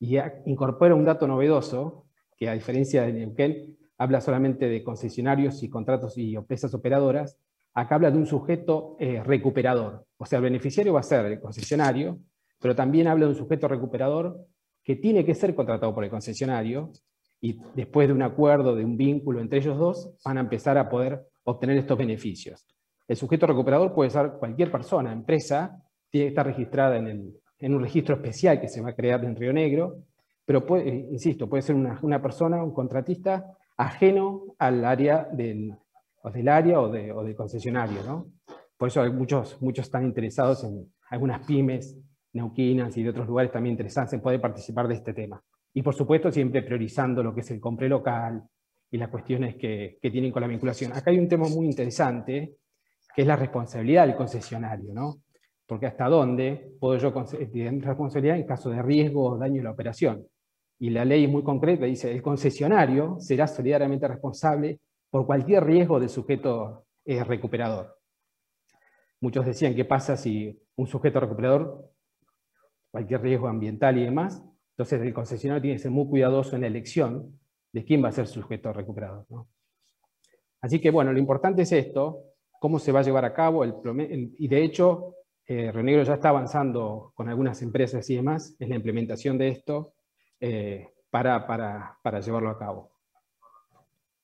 [0.00, 2.03] Y incorpora un dato novedoso,
[2.36, 7.38] que a diferencia de Neuquén, habla solamente de concesionarios y contratos y empresas operadoras,
[7.74, 10.06] acá habla de un sujeto eh, recuperador.
[10.16, 12.18] O sea, el beneficiario va a ser el concesionario,
[12.60, 14.46] pero también habla de un sujeto recuperador
[14.82, 16.90] que tiene que ser contratado por el concesionario
[17.40, 20.88] y después de un acuerdo, de un vínculo entre ellos dos, van a empezar a
[20.88, 22.66] poder obtener estos beneficios.
[23.06, 28.14] El sujeto recuperador puede ser cualquier persona, empresa, tiene que estar registrada en, un registro
[28.14, 30.04] especial que se va a crear en Río Negro,
[30.44, 35.74] pero puede, insisto, puede ser una, persona, un contratista, ajeno al área del,
[36.32, 38.02] del área o, de, del concesionario.
[38.04, 38.26] ¿no?
[38.76, 41.96] Por eso muchos, muchos están interesados en algunas pymes
[42.34, 45.42] neuquinas y de otros lugares también interesantes en poder participar de este tema.
[45.72, 48.42] Y por supuesto siempre priorizando lo que es el compre local
[48.90, 50.92] y las cuestiones que, que tienen con la vinculación.
[50.92, 52.56] Acá hay un tema muy interesante,
[53.14, 55.16] que es la responsabilidad del concesionario, ¿no?
[55.66, 57.12] Porque hasta dónde puedo yo
[57.50, 60.26] tener responsabilidad en caso de riesgo o daño en la operación.
[60.78, 66.00] Y la ley es muy concreta, dice, el concesionario será solidariamente responsable por cualquier riesgo
[66.00, 67.98] del sujeto eh, recuperador.
[69.20, 71.90] Muchos decían, ¿qué pasa si un sujeto recuperador,
[72.90, 74.44] cualquier riesgo ambiental y demás?
[74.70, 77.38] Entonces el concesionario tiene que ser muy cuidadoso en la elección
[77.72, 79.24] de quién va a ser su sujeto recuperador.
[80.60, 82.24] Así que bueno, lo importante es esto,
[82.58, 83.74] cómo se va a llevar a cabo, el,
[84.38, 85.14] y de hecho
[85.46, 85.72] eh,
[86.04, 89.93] ya está avanzando con algunas empresas y demás en la implementación de esto
[90.46, 92.90] eh, para, llevarlo a cabo.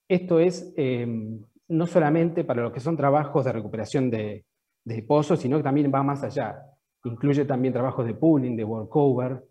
[0.06, 4.44] Esto es em, no solamente para lo que son trabajos de recuperación de,
[4.84, 6.60] de pozos, sino que también va más allá.
[7.04, 9.42] Incluye también trabajos de pooling, de workover,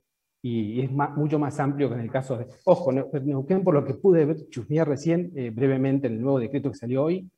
[0.43, 2.45] y es mucho más amplio que en el caso de...
[2.65, 6.69] Ojo, Neuquén, por lo que pude ver, chusmear recién eh, brevemente en el nuevo decreto
[6.69, 7.29] que salió hoy,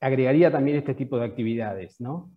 [0.00, 2.30] agregaría también este tipo de actividades, ¿no?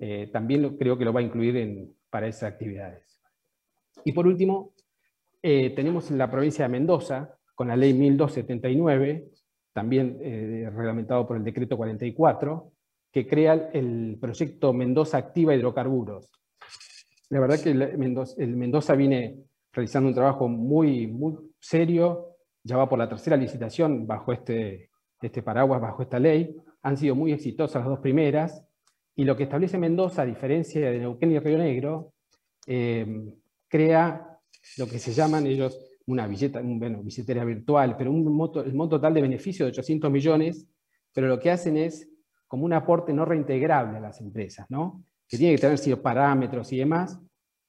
[0.00, 3.20] Eh, también creo que lo va a incluir en, para esas actividades.
[4.04, 4.72] Y por último,
[5.42, 9.28] eh, tenemos en la provincia de Mendoza, con la ley 1279,
[9.72, 12.72] también reglamentado por el decreto 44,
[13.12, 16.30] que crea el proyecto Mendoza Activa Hidrocarburos,
[17.30, 22.98] la verdad que el Mendoza, viene realizando un trabajo muy, muy serio, ya va por
[22.98, 26.56] la tercera licitación bajo este, este paraguas, bajo esta ley.
[26.82, 28.64] Han sido muy exitosas las dos primeras,
[29.14, 32.12] y lo que establece Mendoza, a diferencia de Neuquén y Río Negro,
[32.66, 33.34] em,
[33.68, 34.37] crea
[34.76, 38.96] lo que se llaman ellos una billeta, bueno, billetera virtual, pero un monto, el monto
[38.96, 40.66] total de beneficio de 800 millones,
[41.12, 42.08] pero lo que hacen es
[42.46, 45.04] como un aporte no reintegrable a las empresas, ¿no?
[45.28, 47.20] que tiene que tener ciertos parámetros y demás,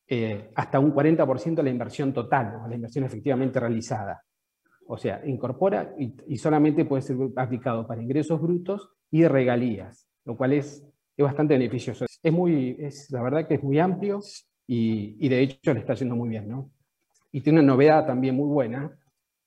[0.07, 4.23] eh, hasta un 40% de la inversión total, la inversión efectivamente realizada.
[4.87, 10.53] O sea, incorpora y, solamente puede ser aplicado para ingresos brutos y regalías, lo cual
[10.53, 10.83] es,
[11.15, 12.05] es bastante beneficioso.
[12.23, 14.19] Es muy, es, la verdad que es muy amplio
[14.71, 16.47] y, de hecho le está yendo muy bien.
[16.47, 16.69] ¿no?
[17.31, 18.95] Y tiene una novedad también muy buena,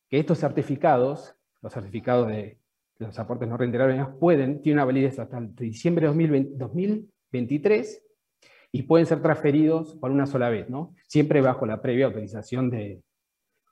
[0.09, 2.59] que estos certificados, los certificados de
[2.99, 8.05] los aportes no reintegrables, pueden, tienen una validez hasta diciembre de 2020, 2023
[8.73, 10.95] y pueden ser transferidos por una sola vez, ¿no?
[11.07, 13.03] siempre bajo la previa autorización de,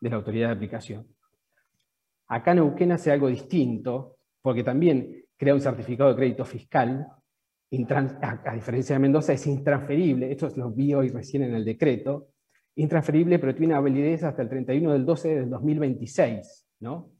[0.00, 1.06] la autoridad de aplicación.
[2.28, 7.08] Acá Neuquén hace algo distinto, porque también crea un certificado de crédito fiscal,
[7.72, 12.28] a, diferencia de Mendoza es intransferible, esto lo vi hoy recién en el decreto,
[12.76, 17.12] intransferible pero tiene validez hasta el 31 del 12 del 2026, ¿no?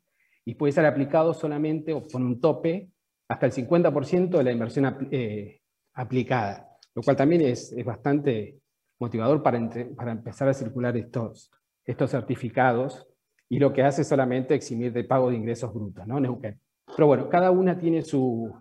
[0.44, 2.90] y puede ser aplicado solamente o con un tope
[3.28, 5.60] hasta el 50% de la inversión eh,
[5.94, 8.60] aplicada lo cual también es, bastante
[8.98, 9.60] motivador para,
[9.96, 11.50] para, empezar a circular estos,
[11.84, 13.08] estos certificados
[13.48, 16.20] y lo que hace es solamente eximir de pago de ingresos brutos, ¿no?
[16.20, 16.60] Neuquén.
[16.94, 18.52] Pero bueno, cada una tiene sus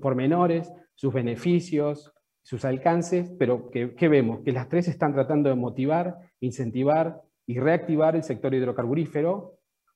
[0.00, 4.40] pormenores, sus beneficios, sus alcances, pero ¿qué vemos?
[4.40, 9.54] Que las tres están tratando de motivar, incentivar y reactivar el sector hidrocarburífero,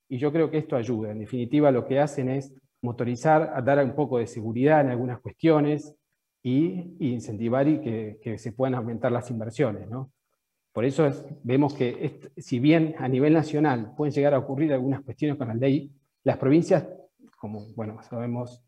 [0.08, 1.10] y yo creo que esto ayuda.
[1.10, 5.96] En definitiva, lo que hacen es motorizar, dar un poco de seguridad en algunas cuestiones,
[6.42, 9.88] y, incentivar y que, se puedan aumentar las inversiones.
[9.90, 10.12] ¿no?
[10.72, 11.10] Por eso
[11.42, 15.54] vemos que si bien a nivel nacional pueden llegar a ocurrir algunas cuestiones con la
[15.54, 15.92] ley,
[16.24, 16.86] las provincias,
[17.36, 18.62] como bueno, sabemos,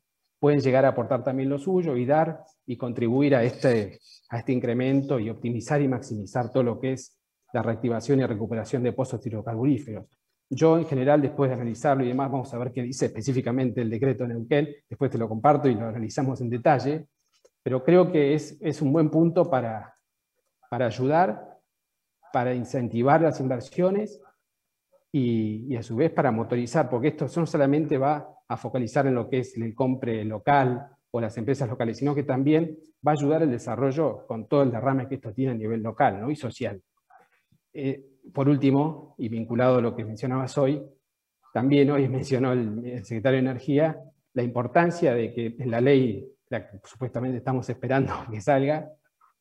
[0.44, 4.52] pueden llegar a aportar también lo suyo y dar y contribuir a este, a este
[4.52, 7.18] incremento y optimizar y maximizar todo lo que es
[7.54, 10.04] la reactivación y recuperación de pozos hidrocarburíferos.
[10.50, 13.88] Yo, en general, después de analizarlo y demás, vamos a ver qué dice específicamente el
[13.88, 17.06] decreto Neuquén, después te lo comparto y lo analizamos en detalle,
[17.62, 19.96] pero creo que es, es un buen punto para,
[20.68, 21.58] para ayudar,
[22.34, 24.20] para incentivar las inversiones
[25.16, 29.30] y, a su vez para motorizar, porque esto no solamente va a focalizar en lo
[29.30, 33.42] que es el compre local o las empresas locales, sino que también va a ayudar
[33.44, 36.32] el desarrollo con todo el derrame que esto tiene a nivel local ¿no?
[36.32, 36.82] y social.
[37.72, 40.82] Eh, por último, y vinculado a lo que mencionabas hoy,
[41.52, 43.96] también hoy mencionó el, el secretario de Energía
[44.32, 48.90] la importancia de que en la ley la que supuestamente estamos esperando que salga,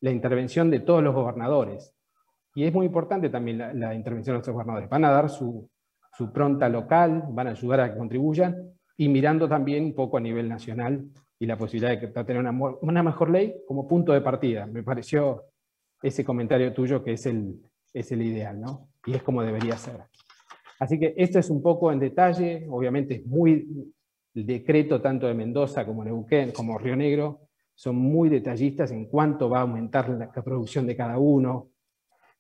[0.02, 1.96] la intervención de todos los gobernadores.
[2.56, 4.90] Y es muy importante también la, intervención de los gobernadores.
[4.90, 5.70] Van a dar su,
[6.16, 8.56] su, pronta local, van a ayudar a que contribuyan,
[8.96, 11.04] y mirando también un poco a nivel nacional
[11.40, 12.52] y la posibilidad de, tener una,
[12.82, 14.68] una mejor ley como punto de partida.
[14.68, 15.46] Me pareció
[16.02, 17.60] ese comentario tuyo que es el,
[17.92, 18.90] es el ideal, ¿no?
[19.06, 20.02] Y es como debería ser.
[20.80, 23.94] Así que esto es un poco en detalle, obviamente es muy
[24.36, 27.42] el decreto tanto de Mendoza como Neuquén, como Río Negro,
[27.76, 31.70] son muy detallistas en cuánto va a aumentar la, producción de cada uno,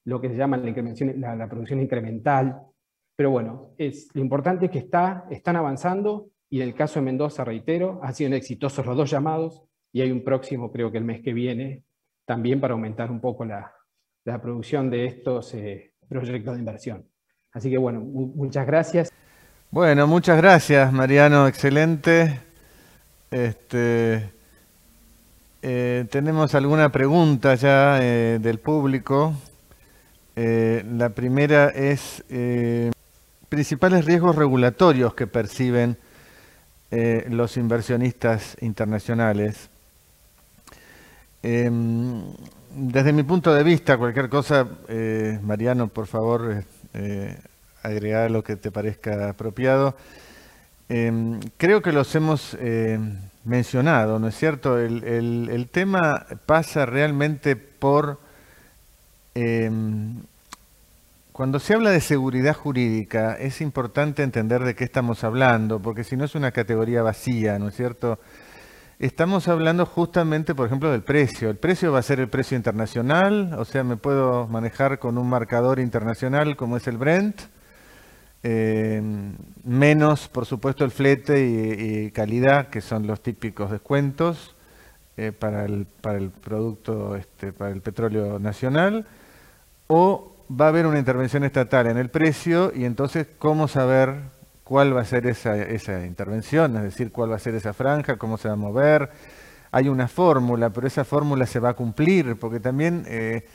[0.05, 2.61] lo que se llama la, la, producción incremental.
[3.15, 7.43] Pero bueno, lo importante es que está, están avanzando y en el caso de Mendoza,
[7.43, 11.21] reitero, han sido exitosos los dos llamados y hay un próximo, creo que el mes
[11.21, 11.83] que viene,
[12.25, 13.73] también para aumentar un poco la,
[14.41, 17.07] producción de estos eh, proyectos de inversión.
[17.51, 19.11] Así que bueno, muchas gracias.
[19.71, 22.39] Bueno, muchas gracias, Mariano, excelente.
[23.31, 24.29] Este,
[25.63, 29.33] eh, tenemos alguna pregunta ya eh, del público.
[30.35, 32.23] Eh, la primera es
[33.49, 35.97] principales riesgos regulatorios que perciben
[37.29, 39.69] los inversionistas internacionales.
[41.41, 42.21] Em,
[42.69, 44.67] desde mi punto de vista, cualquier cosa,
[45.41, 46.63] Mariano, por favor,
[47.81, 49.95] agregar lo que te parezca apropiado.
[50.89, 52.99] Em, creo que los hemos eh,
[53.45, 54.77] mencionado, ¿no es cierto?
[54.77, 58.19] El, tema pasa realmente por...
[59.35, 60.21] Em,
[61.31, 66.15] cuando se habla de seguridad jurídica, es importante entender de qué estamos hablando, porque si
[66.15, 68.19] no es una categoría vacía, ¿no es cierto?
[68.99, 71.49] Estamos hablando justamente, por ejemplo, del precio.
[71.49, 75.27] El precio va a ser el precio internacional, o sea, me puedo manejar con un
[75.27, 77.41] marcador internacional como es el Brent,
[78.43, 79.01] eh,
[79.63, 84.55] menos, por supuesto, el flete y, calidad, que son los típicos descuentos
[85.17, 89.07] eh, para, el, para el producto, este, para el petróleo nacional,
[89.95, 94.15] o va a haber una intervención estatal en el precio y entonces cómo saber
[94.63, 98.17] cuál va a ser esa, esa intervención, es decir, cuál va a ser esa franja,
[98.17, 99.11] cómo se va a mover.
[99.69, 103.05] Hay una fórmula, pero esa fórmula se va a cumplir, porque también...
[103.07, 103.45] Eh,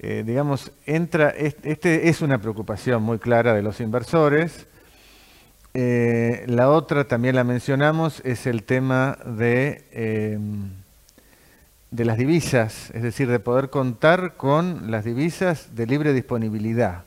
[0.00, 4.68] eh, digamos, entra, este es una preocupación muy clara de los inversores.
[5.74, 10.77] Eh, la otra, también la mencionamos, es el tema de,
[11.90, 17.04] de las divisas, es decir, de poder contar con las divisas de libre disponibilidad.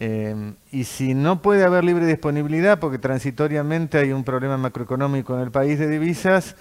[0.00, 5.42] Em, y si no puede haber libre disponibilidad, porque transitoriamente hay un problema macroeconómico en
[5.42, 6.56] el país de divisas,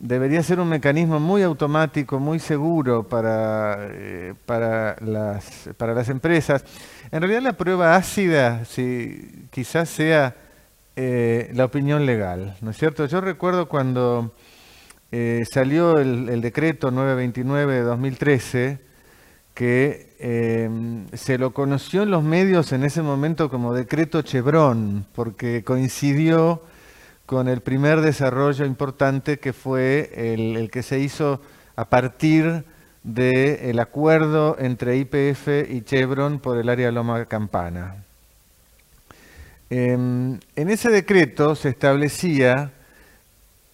[0.00, 6.64] debería ser un mecanismo muy automático, muy seguro para, eh, para, las, para las empresas.
[7.12, 10.34] En realidad la prueba ácida si, quizás sea
[10.96, 13.04] eh, la opinión legal, ¿no es cierto?
[13.06, 14.32] Yo recuerdo cuando
[15.12, 18.78] eh, salió el, decreto 929 de 2013,
[19.54, 26.62] que se lo conoció en los medios en ese momento como decreto Chevron, porque coincidió
[27.30, 31.40] con el primer desarrollo importante que fue el, que se hizo
[31.76, 32.64] a partir
[33.04, 38.02] del acuerdo entre IPF y Chevron por el área Loma Campana.
[39.70, 42.72] Em, en ese decreto se establecía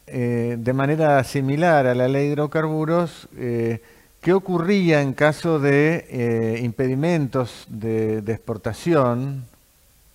[0.07, 3.83] eh, de manera similar a la ley de hidrocarburos eh,
[4.21, 9.45] qué ocurría en caso de eh, impedimentos de exportación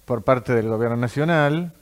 [0.05, 1.73] por parte del gobierno nacional,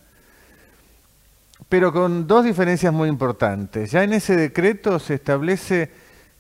[1.68, 3.92] pero con dos diferencias muy importantes.
[3.92, 5.90] Ya en ese decreto se establece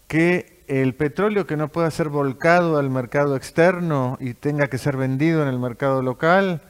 [0.07, 4.97] que el petróleo que no pueda ser volcado al mercado externo y tenga que ser
[4.97, 6.61] vendido en el mercado local,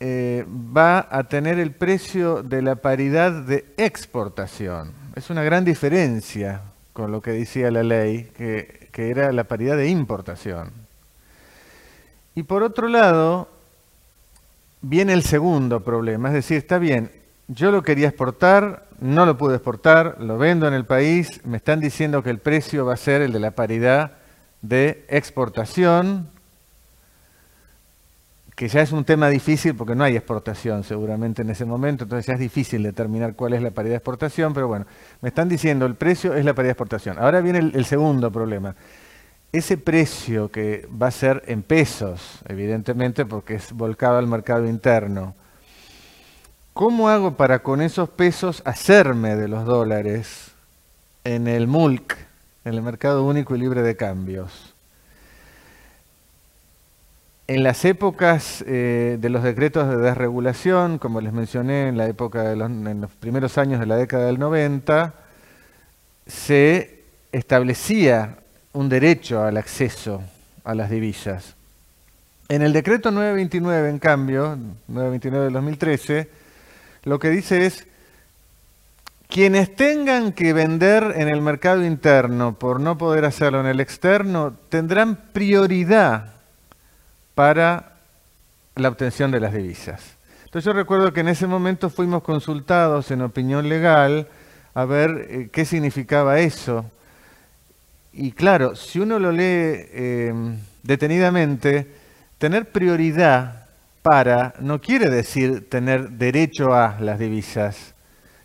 [0.00, 4.92] eh, va a tener el precio de la paridad de exportación.
[5.16, 9.76] Es una gran diferencia con lo que decía la ley, que, que era la paridad
[9.76, 10.72] de importación.
[12.34, 13.48] Y por otro lado,
[14.80, 17.10] viene el segundo problema, es decir, está bien,
[17.48, 21.80] yo lo quería exportar, no lo pude exportar, lo vendo en el país, me están
[21.80, 24.12] diciendo que el precio va a ser el de la paridad
[24.62, 26.30] de exportación,
[28.58, 32.26] que ya es un tema difícil porque no hay exportación seguramente en ese momento, entonces
[32.26, 34.84] ya es difícil determinar cuál es la paridad de exportación, pero bueno,
[35.20, 37.20] me están diciendo el precio es la paridad de exportación.
[37.20, 38.74] Ahora viene el, el segundo problema.
[39.52, 45.36] Ese precio que va a ser en pesos, evidentemente porque es volcado al mercado interno,
[46.72, 50.52] ¿Cómo hago para con esos pesos hacerme de los dólares
[51.24, 52.16] en el MULC,
[52.64, 54.76] en el mercado único y libre de cambios?
[57.48, 62.42] En las épocas eh, de los decretos de desregulación, como les mencioné en la época
[62.42, 65.14] de los, en los primeros años de la década del 90,
[66.26, 68.36] se establecía
[68.74, 70.22] un derecho al acceso
[70.62, 71.54] a las divisas.
[72.50, 76.28] En el decreto 929, en cambio, 929 del 2013,
[77.04, 77.86] lo que dice es,
[79.26, 84.54] quienes tengan que vender en el mercado interno por no poder hacerlo en el externo,
[84.68, 86.37] tendrán prioridad
[87.38, 87.92] para
[88.74, 90.02] la obtención de las divisas.
[90.44, 94.26] Entonces yo recuerdo que en ese momento fuimos consultados en opinión legal
[94.74, 96.84] a ver eh, qué significaba eso.
[98.12, 100.34] Y claro, si uno lo lee eh,
[100.82, 101.86] detenidamente,
[102.38, 103.68] tener prioridad
[104.02, 107.94] para no quiere decir tener derecho a las divisas,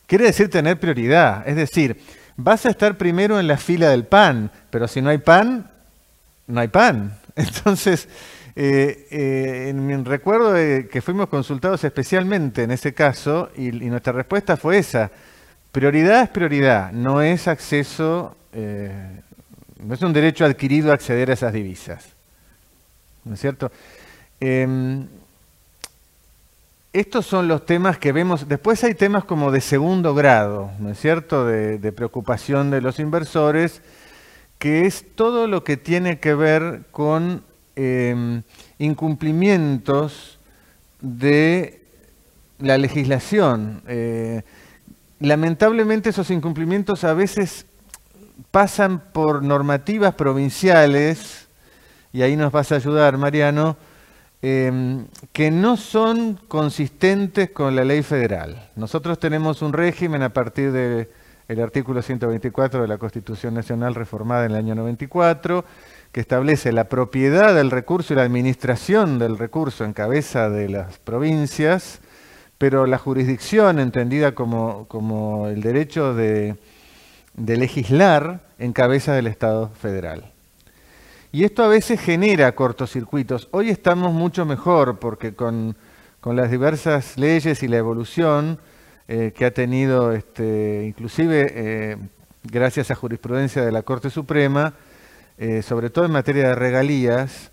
[0.06, 1.48] quiere decir tener prioridad.
[1.48, 2.00] Es decir,
[2.38, 5.72] vas a estar primero en la fila del pan, pero si no hay pan,
[6.46, 7.18] no hay pan.
[7.36, 8.08] Entonces,
[8.56, 14.14] Eh, eh, en mi recuerdo de que fuimos consultados especialmente en ese caso y, nuestra
[14.14, 15.12] respuesta fue esa.
[15.72, 19.22] Prioridad es prioridad, no es acceso, eh,
[19.84, 22.06] no es un derecho adquirido acceder a esas divisas.
[23.24, 23.72] ¿No es cierto?
[24.40, 25.08] Em,
[26.92, 28.48] estos son los temas que vemos.
[28.48, 33.82] Después hay temas como de segundo grado, ¿no es cierto?, de, preocupación de los inversores,
[34.60, 37.44] que es todo lo que tiene que ver con
[37.76, 38.44] em,
[38.80, 40.40] incumplimientos
[41.02, 41.82] de
[42.60, 43.82] la legislación.
[43.88, 44.44] Eh,
[45.20, 47.66] lamentablemente esos incumplimientos a veces
[48.52, 51.48] pasan por normativas provinciales,
[52.12, 53.76] y ahí nos vas a ayudar, Mariano,
[54.46, 58.70] Em, que no son consistentes con la ley federal.
[58.76, 61.08] Nosotros tenemos un régimen a partir del
[61.62, 65.64] artículo 124 de la Constitución Nacional reformada en el año 94,
[66.14, 70.98] que establece la propiedad del recurso y la administración del recurso en cabeza de las
[71.00, 72.00] provincias,
[72.58, 76.56] pero la jurisdicción entendida como, el derecho de
[77.36, 80.34] legislar en cabeza del Estado federal.
[81.36, 83.48] Y esto a veces genera cortocircuitos.
[83.50, 85.76] Hoy estamos mucho mejor porque con,
[86.24, 88.60] las diversas leyes y la evolución
[89.08, 91.98] eh, que ha tenido, este, inclusive eh,
[92.44, 94.76] gracias a jurisprudencia de la Corte Suprema,
[95.44, 97.52] eh, sobre todo en materia de regalías,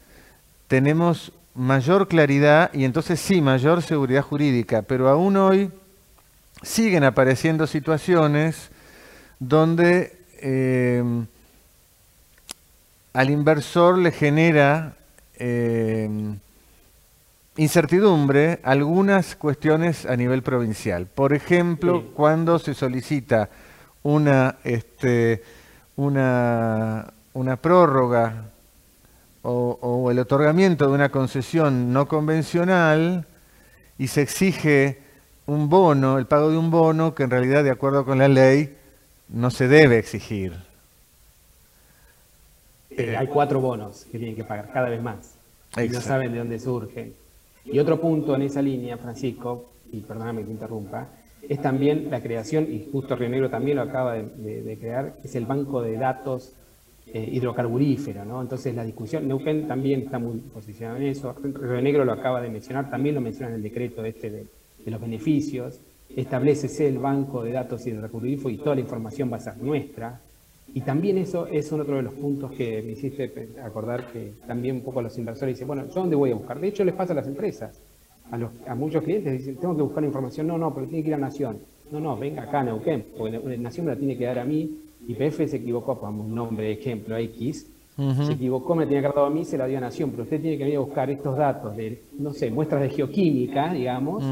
[0.68, 5.70] tenemos mayor claridad y entonces sí, mayor seguridad jurídica, pero aún hoy
[6.62, 8.70] siguen apareciendo situaciones
[9.40, 10.18] donde
[13.12, 14.94] al inversor le genera
[15.34, 16.08] eh,
[17.56, 21.06] incertidumbre algunas cuestiones a nivel provincial.
[21.06, 23.50] Por ejemplo, cuando se solicita
[24.02, 25.42] una, este,
[25.96, 28.50] una, una prórroga
[29.42, 33.26] o, o, el otorgamiento de una concesión no convencional
[33.98, 34.98] y se exige
[35.46, 38.76] un bono, el pago de un bono que en realidad de acuerdo con la ley
[39.28, 40.52] no se debe exigir.
[42.90, 45.34] Eh, hay cuatro bonos que tienen que pagar cada vez más.
[45.76, 47.14] Y no saben de dónde surgen.
[47.64, 51.08] Y otro punto en esa línea, Francisco, y perdóname que interrumpa,
[51.48, 55.46] es también la creación, y justo Río Negro también lo acaba de, crear, es el
[55.46, 56.52] banco de datos
[57.12, 58.40] eh, hidrocarburífero, ¿no?
[58.40, 62.48] Entonces la discusión, Neuquén también está muy posicionado en eso, Río Negro lo acaba de
[62.48, 64.46] mencionar, también lo menciona en el decreto este de,
[64.84, 65.80] de los beneficios,
[66.14, 70.20] establecese el banco de datos hidrocarburíferos y toda la información va a ser nuestra,
[70.72, 74.82] y también eso es otro de los puntos que me hiciste acordar que también un
[74.82, 76.60] poco los inversores dicen, bueno, ¿yo dónde voy a buscar?
[76.60, 77.80] De hecho, les pasa a las empresas.
[78.66, 80.46] A muchos clientes dicen, tengo que buscar información.
[80.46, 81.58] No, no, pero tiene que ir a Nación.
[81.90, 84.78] No, no, venga acá a Neuquén, porque Nación me la tiene que dar a mí.
[85.06, 87.66] Y PF se equivocó, pongamos un nombre, de ejemplo, X.
[87.96, 90.10] Se equivocó, me la tenía que a mí, se la dio a Nación.
[90.10, 93.74] Pero usted tiene que venir a buscar estos datos de, no sé, muestras de geoquímica,
[93.74, 94.24] digamos,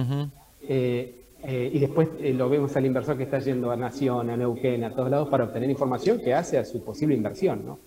[1.44, 4.82] eh, y después eh, lo vemos al inversor que está yendo a Nación, a Neuquén,
[4.82, 7.64] a todos lados para obtener información que hace a su posible inversión.
[7.64, 7.78] ¿no?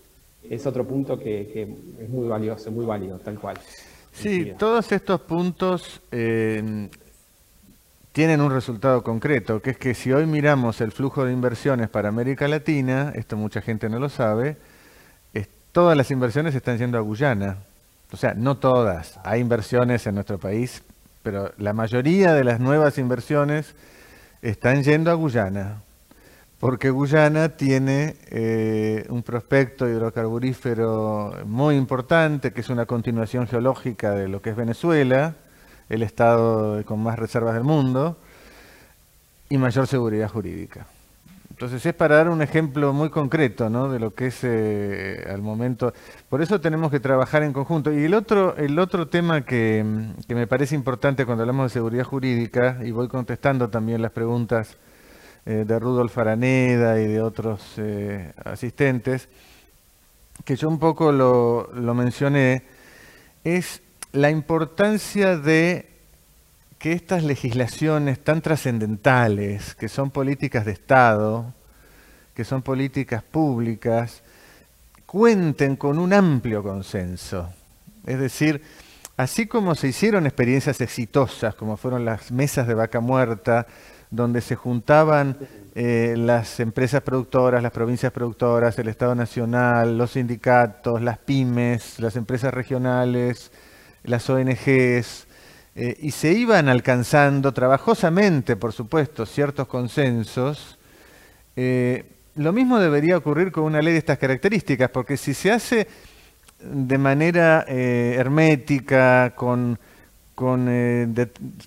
[0.49, 3.57] Es otro punto que, es muy valioso, muy válido, tal cual.
[4.13, 6.89] Sí, todos estos puntos eh,
[8.11, 12.09] tienen un resultado concreto, que es que si hoy miramos el flujo de inversiones para
[12.09, 14.57] América Latina, esto mucha gente no lo sabe,
[15.71, 17.57] todas las inversiones están yendo a Guyana.
[18.11, 19.21] O sea, no todas.
[19.23, 20.83] Hay inversiones en nuestro país
[21.23, 23.75] pero la mayoría de las nuevas inversiones
[24.41, 25.81] están yendo a Guyana,
[26.59, 34.27] porque Guyana tiene eh, un prospecto hidrocarburífero muy importante, que es una continuación geológica de
[34.27, 35.35] lo que es Venezuela,
[35.91, 38.17] el estado con más reservas del mundo,
[39.49, 40.87] y mayor seguridad jurídica.
[41.49, 43.91] Entonces es para dar un ejemplo muy concreto ¿no?
[43.91, 45.93] de lo que es eh, al momento.
[46.29, 47.91] Por eso tenemos que trabajar en conjunto.
[47.91, 49.85] Y el otro, el otro tema que,
[50.29, 54.77] me parece importante cuando hablamos de seguridad jurídica, y voy contestando también las preguntas
[55.45, 59.27] eh, de Rudolf Araneda y de otros eh, asistentes,
[60.45, 62.63] que yo un poco lo, lo mencioné,
[63.43, 63.81] es
[64.11, 65.89] la importancia de
[66.77, 71.53] que estas legislaciones tan trascendentales, que son políticas de Estado,
[72.33, 74.23] que son políticas públicas,
[75.05, 77.49] cuenten con un amplio consenso.
[78.05, 78.61] Es decir,
[79.15, 83.67] así como se hicieron experiencias exitosas, como fueron las mesas de vaca muerta,
[84.09, 85.37] donde se juntaban
[85.75, 92.15] eh, las empresas productoras, las provincias productoras, el Estado Nacional, los sindicatos, las pymes, las
[92.15, 93.51] empresas regionales,
[94.03, 95.27] las ONGs,
[95.73, 100.77] eh, y se iban alcanzando trabajosamente, por supuesto, ciertos consensos,
[101.55, 105.87] eh, lo mismo debería ocurrir con una ley de estas características, porque si se hace
[106.59, 109.79] de manera eh, hermética, con,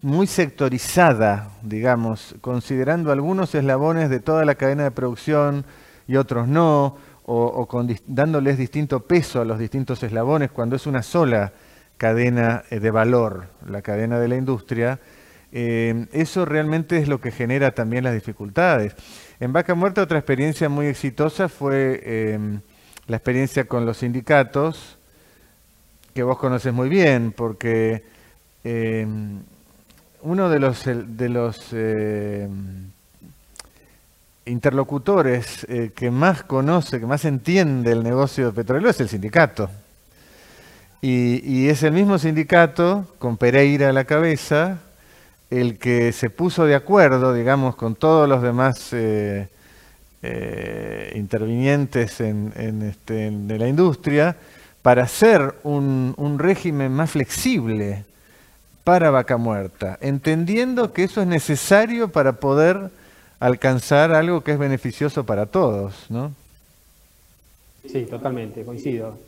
[0.02, 5.64] muy sectorizada, digamos, considerando algunos eslabones de toda la cadena de producción
[6.08, 11.52] y otros no, o, dándoles distinto peso a los distintos eslabones cuando es una sola
[11.96, 15.00] cadena de valor, la cadena de la industria,
[15.52, 18.96] eso realmente es lo que genera también las dificultades.
[19.38, 22.50] En Vaca Muerta otra experiencia muy exitosa fue
[23.06, 24.98] la experiencia con los sindicatos,
[26.14, 28.04] que vos conoces muy bien, porque
[28.62, 29.06] eh,
[30.22, 32.48] uno de los, de los eh,
[34.46, 39.68] interlocutores eh, que más conoce, que más entiende el negocio de petróleo es el sindicato.
[41.00, 44.78] Y, es el mismo sindicato, con Pereira a la cabeza,
[45.50, 49.48] el que se puso de acuerdo, digamos, con todos los demás eh,
[51.14, 54.36] intervinientes en, este, de la industria
[54.84, 58.04] para hacer un, régimen más flexible
[58.84, 62.90] para vaca muerta, entendiendo que eso es necesario para poder
[63.40, 66.32] alcanzar algo que es beneficioso para todos, ¿no?
[67.90, 69.18] Sí, totalmente, coincido.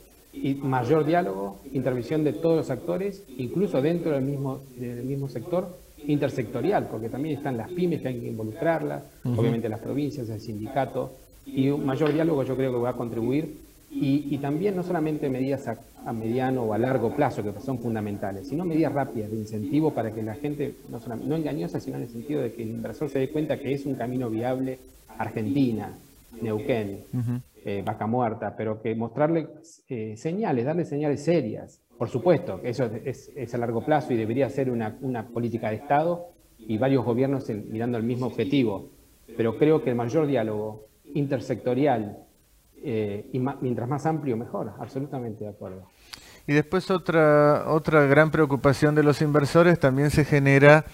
[0.43, 5.77] Y mayor diálogo, intervención de todos los actores, incluso dentro del mismo, del mismo sector,
[6.07, 11.13] intersectorial, porque también están las pymes que hay que involucrarlas, obviamente las provincias, el sindicato,
[11.47, 15.69] y un mayor diálogo yo creo que va a contribuir, y, también no solamente medidas
[15.69, 20.13] a, mediano o a largo plazo, que son fundamentales, sino medidas rápidas de incentivo para
[20.13, 23.21] que la gente, no, no engañosa, sino en el sentido de que el inversor se
[23.21, 24.79] dé cuenta que es un camino viable
[25.19, 25.93] Argentina,
[26.41, 27.05] Neuquén,
[27.65, 29.49] eh, Vaca Muerta, pero que mostrarle
[29.89, 34.49] eh, señales, darle señales serias, por supuesto, que eso es, a largo plazo y debería
[34.51, 36.29] ser una, política de Estado
[36.59, 38.91] y varios gobiernos mirando el mismo objetivo.
[39.37, 42.27] Pero creo que el mayor diálogo intersectorial
[42.83, 44.75] eh, y mientras más amplio, mejor.
[44.79, 45.89] Absolutamente de acuerdo.
[46.47, 50.85] Y después otra, otra gran preocupación de los inversores también se genera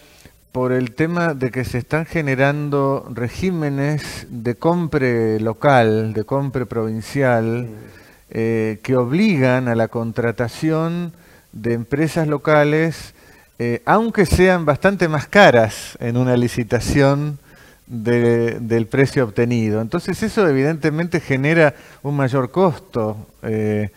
[0.52, 7.68] por el tema de que se están generando regímenes de compra local, de compra provincial.
[8.34, 11.12] Eh, que obligan a la contratación
[11.52, 13.12] de empresas locales,
[13.58, 17.38] eh, aunque sean bastante más caras en una licitación
[17.86, 19.82] del precio obtenido.
[19.82, 23.18] Entonces eso evidentemente genera un mayor costo.
[23.42, 23.90] Eh,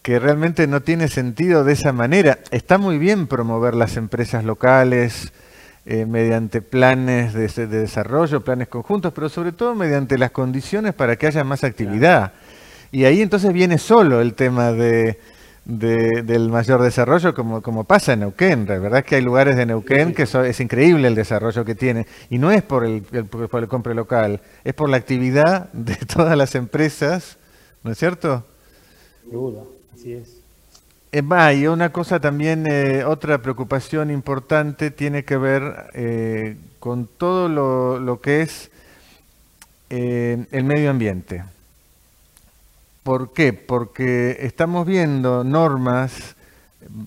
[0.00, 2.38] que realmente no tiene sentido de esa manera.
[2.50, 5.32] Está muy bien promover las empresas locales
[5.84, 11.44] mediante planes de, desarrollo, planes conjuntos, pero sobre todo mediante las condiciones para que haya
[11.44, 12.32] más actividad.
[12.90, 15.18] Y ahí entonces viene solo el tema de,
[15.64, 18.66] del mayor desarrollo, como, como pasa en Neuquén.
[18.66, 22.06] La verdad es que hay lugares de Neuquén que es increíble el desarrollo que tiene.
[22.30, 26.36] Y no es por el, por el compre local, es por la actividad de todas
[26.38, 27.36] las empresas,
[27.82, 28.44] ¿no es cierto?
[29.28, 30.43] Seguro, así es.
[31.16, 38.00] Y una cosa también, eh, otra preocupación importante tiene que ver eh, con todo lo,
[38.00, 38.72] lo que es
[39.90, 41.44] eh, el medio ambiente.
[43.04, 43.52] ¿Por qué?
[43.52, 46.34] Porque estamos viendo normas,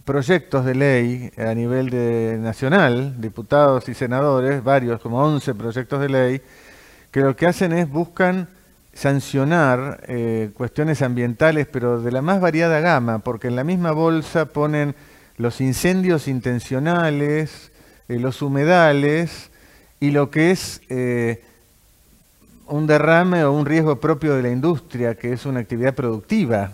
[0.05, 6.07] proyectos de ley a nivel de nacional, diputados y senadores, varios, como 11 proyectos de
[6.07, 6.41] ley,
[7.11, 8.47] que lo que hacen es buscan
[8.97, 14.45] sancionar eh, cuestiones ambientales, pero de la más variada gama, porque en la misma bolsa
[14.45, 14.95] ponen
[15.37, 17.71] los incendios intencionales,
[18.07, 19.51] eh, los humedales
[19.99, 21.43] y lo que es eh,
[22.65, 26.71] un derrame o un riesgo propio de la industria, que es una actividad productiva.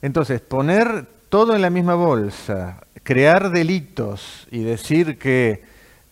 [0.00, 5.64] Entonces, poner todo en la misma bolsa, crear delitos y decir que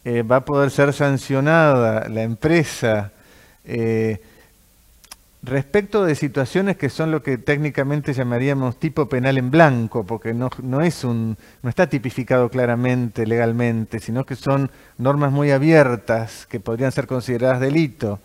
[0.04, 3.12] va a poder ser sancionada la empresa
[5.46, 10.50] respecto de situaciones que son lo que técnicamente llamaríamos tipo penal en blanco, porque no,
[10.62, 16.60] no, es un, no está tipificado claramente legalmente, sino que son normas muy abiertas que
[16.60, 18.20] podrían ser consideradas delito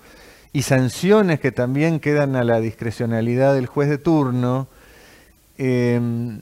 [0.54, 4.68] y sanciones que también quedan a la discrecionalidad del juez de turno,
[5.58, 6.42] em,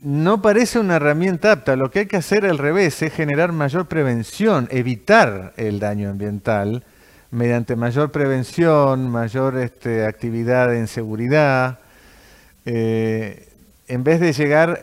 [0.00, 1.74] no parece una herramienta apta.
[1.74, 6.84] Lo que hay que hacer al revés es generar mayor prevención, evitar el daño ambiental
[7.36, 11.80] mediante mayor prevención, mayor este, actividad en seguridad,
[12.64, 13.48] eh,
[13.88, 14.80] en vez de llegar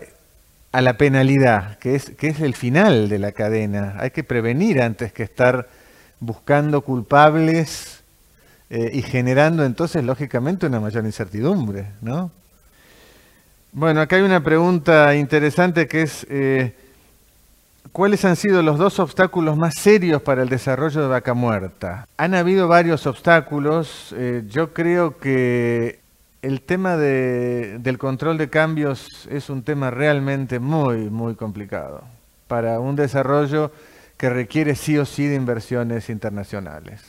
[0.71, 3.95] a la penalidad, que es, que es el final de la cadena.
[3.97, 5.67] Hay que prevenir antes que estar
[6.19, 8.03] buscando culpables
[8.69, 12.31] eh, y generando entonces, lógicamente, una mayor incertidumbre, ¿no?
[13.71, 16.75] Bueno, acá hay una pregunta interesante que es, eh,
[17.93, 22.07] ¿cuáles han sido los dos obstáculos más serios para el desarrollo de Vaca Muerta?
[22.17, 25.99] Han habido varios obstáculos, eh, yo creo que
[26.41, 32.03] el tema del control de cambios es un tema realmente muy, muy complicado
[32.49, 33.71] para un desarrollo
[34.17, 37.01] que requiere sí o sí de inversiones internacionales.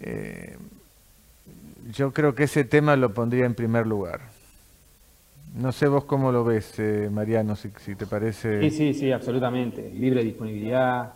[0.00, 0.56] Eh,
[1.92, 4.20] yo creo que ese tema lo pondría en primer lugar.
[5.54, 8.60] No sé vos cómo lo ves, eh, Mariano, si, te parece.
[8.62, 9.90] Sí, sí, sí, absolutamente.
[9.90, 11.12] Libre disponibilidad,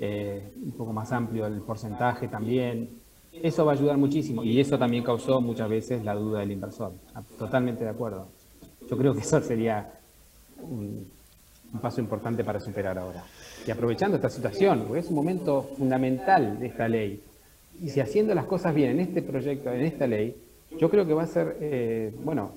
[0.00, 2.90] eh, un poco más amplio el porcentaje también.
[3.32, 6.92] Eso va a ayudar muchísimo y eso también causó muchas veces la duda del inversor.
[7.14, 8.26] Ah, totalmente de acuerdo.
[8.90, 9.92] Yo creo que eso sería
[10.60, 11.06] un,
[11.80, 13.22] paso importante para superar ahora.
[13.64, 17.22] Y aprovechando esta situación, porque es un momento fundamental de esta ley.
[17.80, 20.36] Y si haciendo las cosas bien en este proyecto, en esta ley,
[20.80, 22.52] yo creo que va a ser, eh, bueno,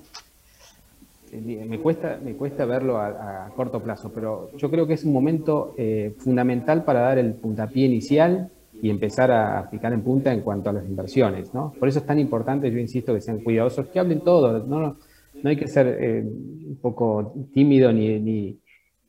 [1.40, 5.74] me cuesta, me cuesta verlo a, corto plazo, pero yo creo que es un momento
[5.78, 8.50] eh, fundamental para dar el puntapié inicial
[8.82, 11.54] y empezar a picar en punta en cuanto a las inversiones.
[11.54, 11.72] ¿no?
[11.78, 14.66] Por eso es tan importante, yo insisto, que sean cuidadosos, que hablen todos.
[14.66, 14.80] No,
[15.42, 18.58] no hay que ser eh, un poco tímido ni, ni,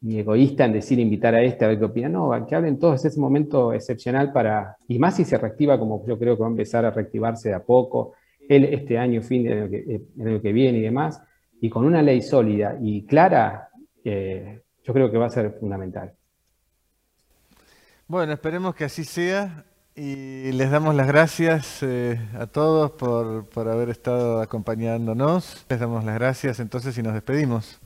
[0.06, 2.10] egoísta en decir invitar a este a ver qué opina.
[2.10, 3.04] No, que hablen todos.
[3.04, 6.48] Es un momento excepcional para, y más si se reactiva como yo creo que va
[6.48, 8.14] a empezar a reactivarse de a poco,
[8.48, 11.22] el, este año, fin de eh, año que viene y demás,
[11.64, 13.70] y con una ley sólida y clara,
[14.03, 16.14] eh, yo creo que va a ser fundamental.
[18.05, 19.64] Bueno, esperemos que así sea
[19.95, 25.66] y les damos las gracias eh, a todos por, por haber estado acompañándonos.
[25.70, 27.80] Les damos las gracias entonces y nos despedimos.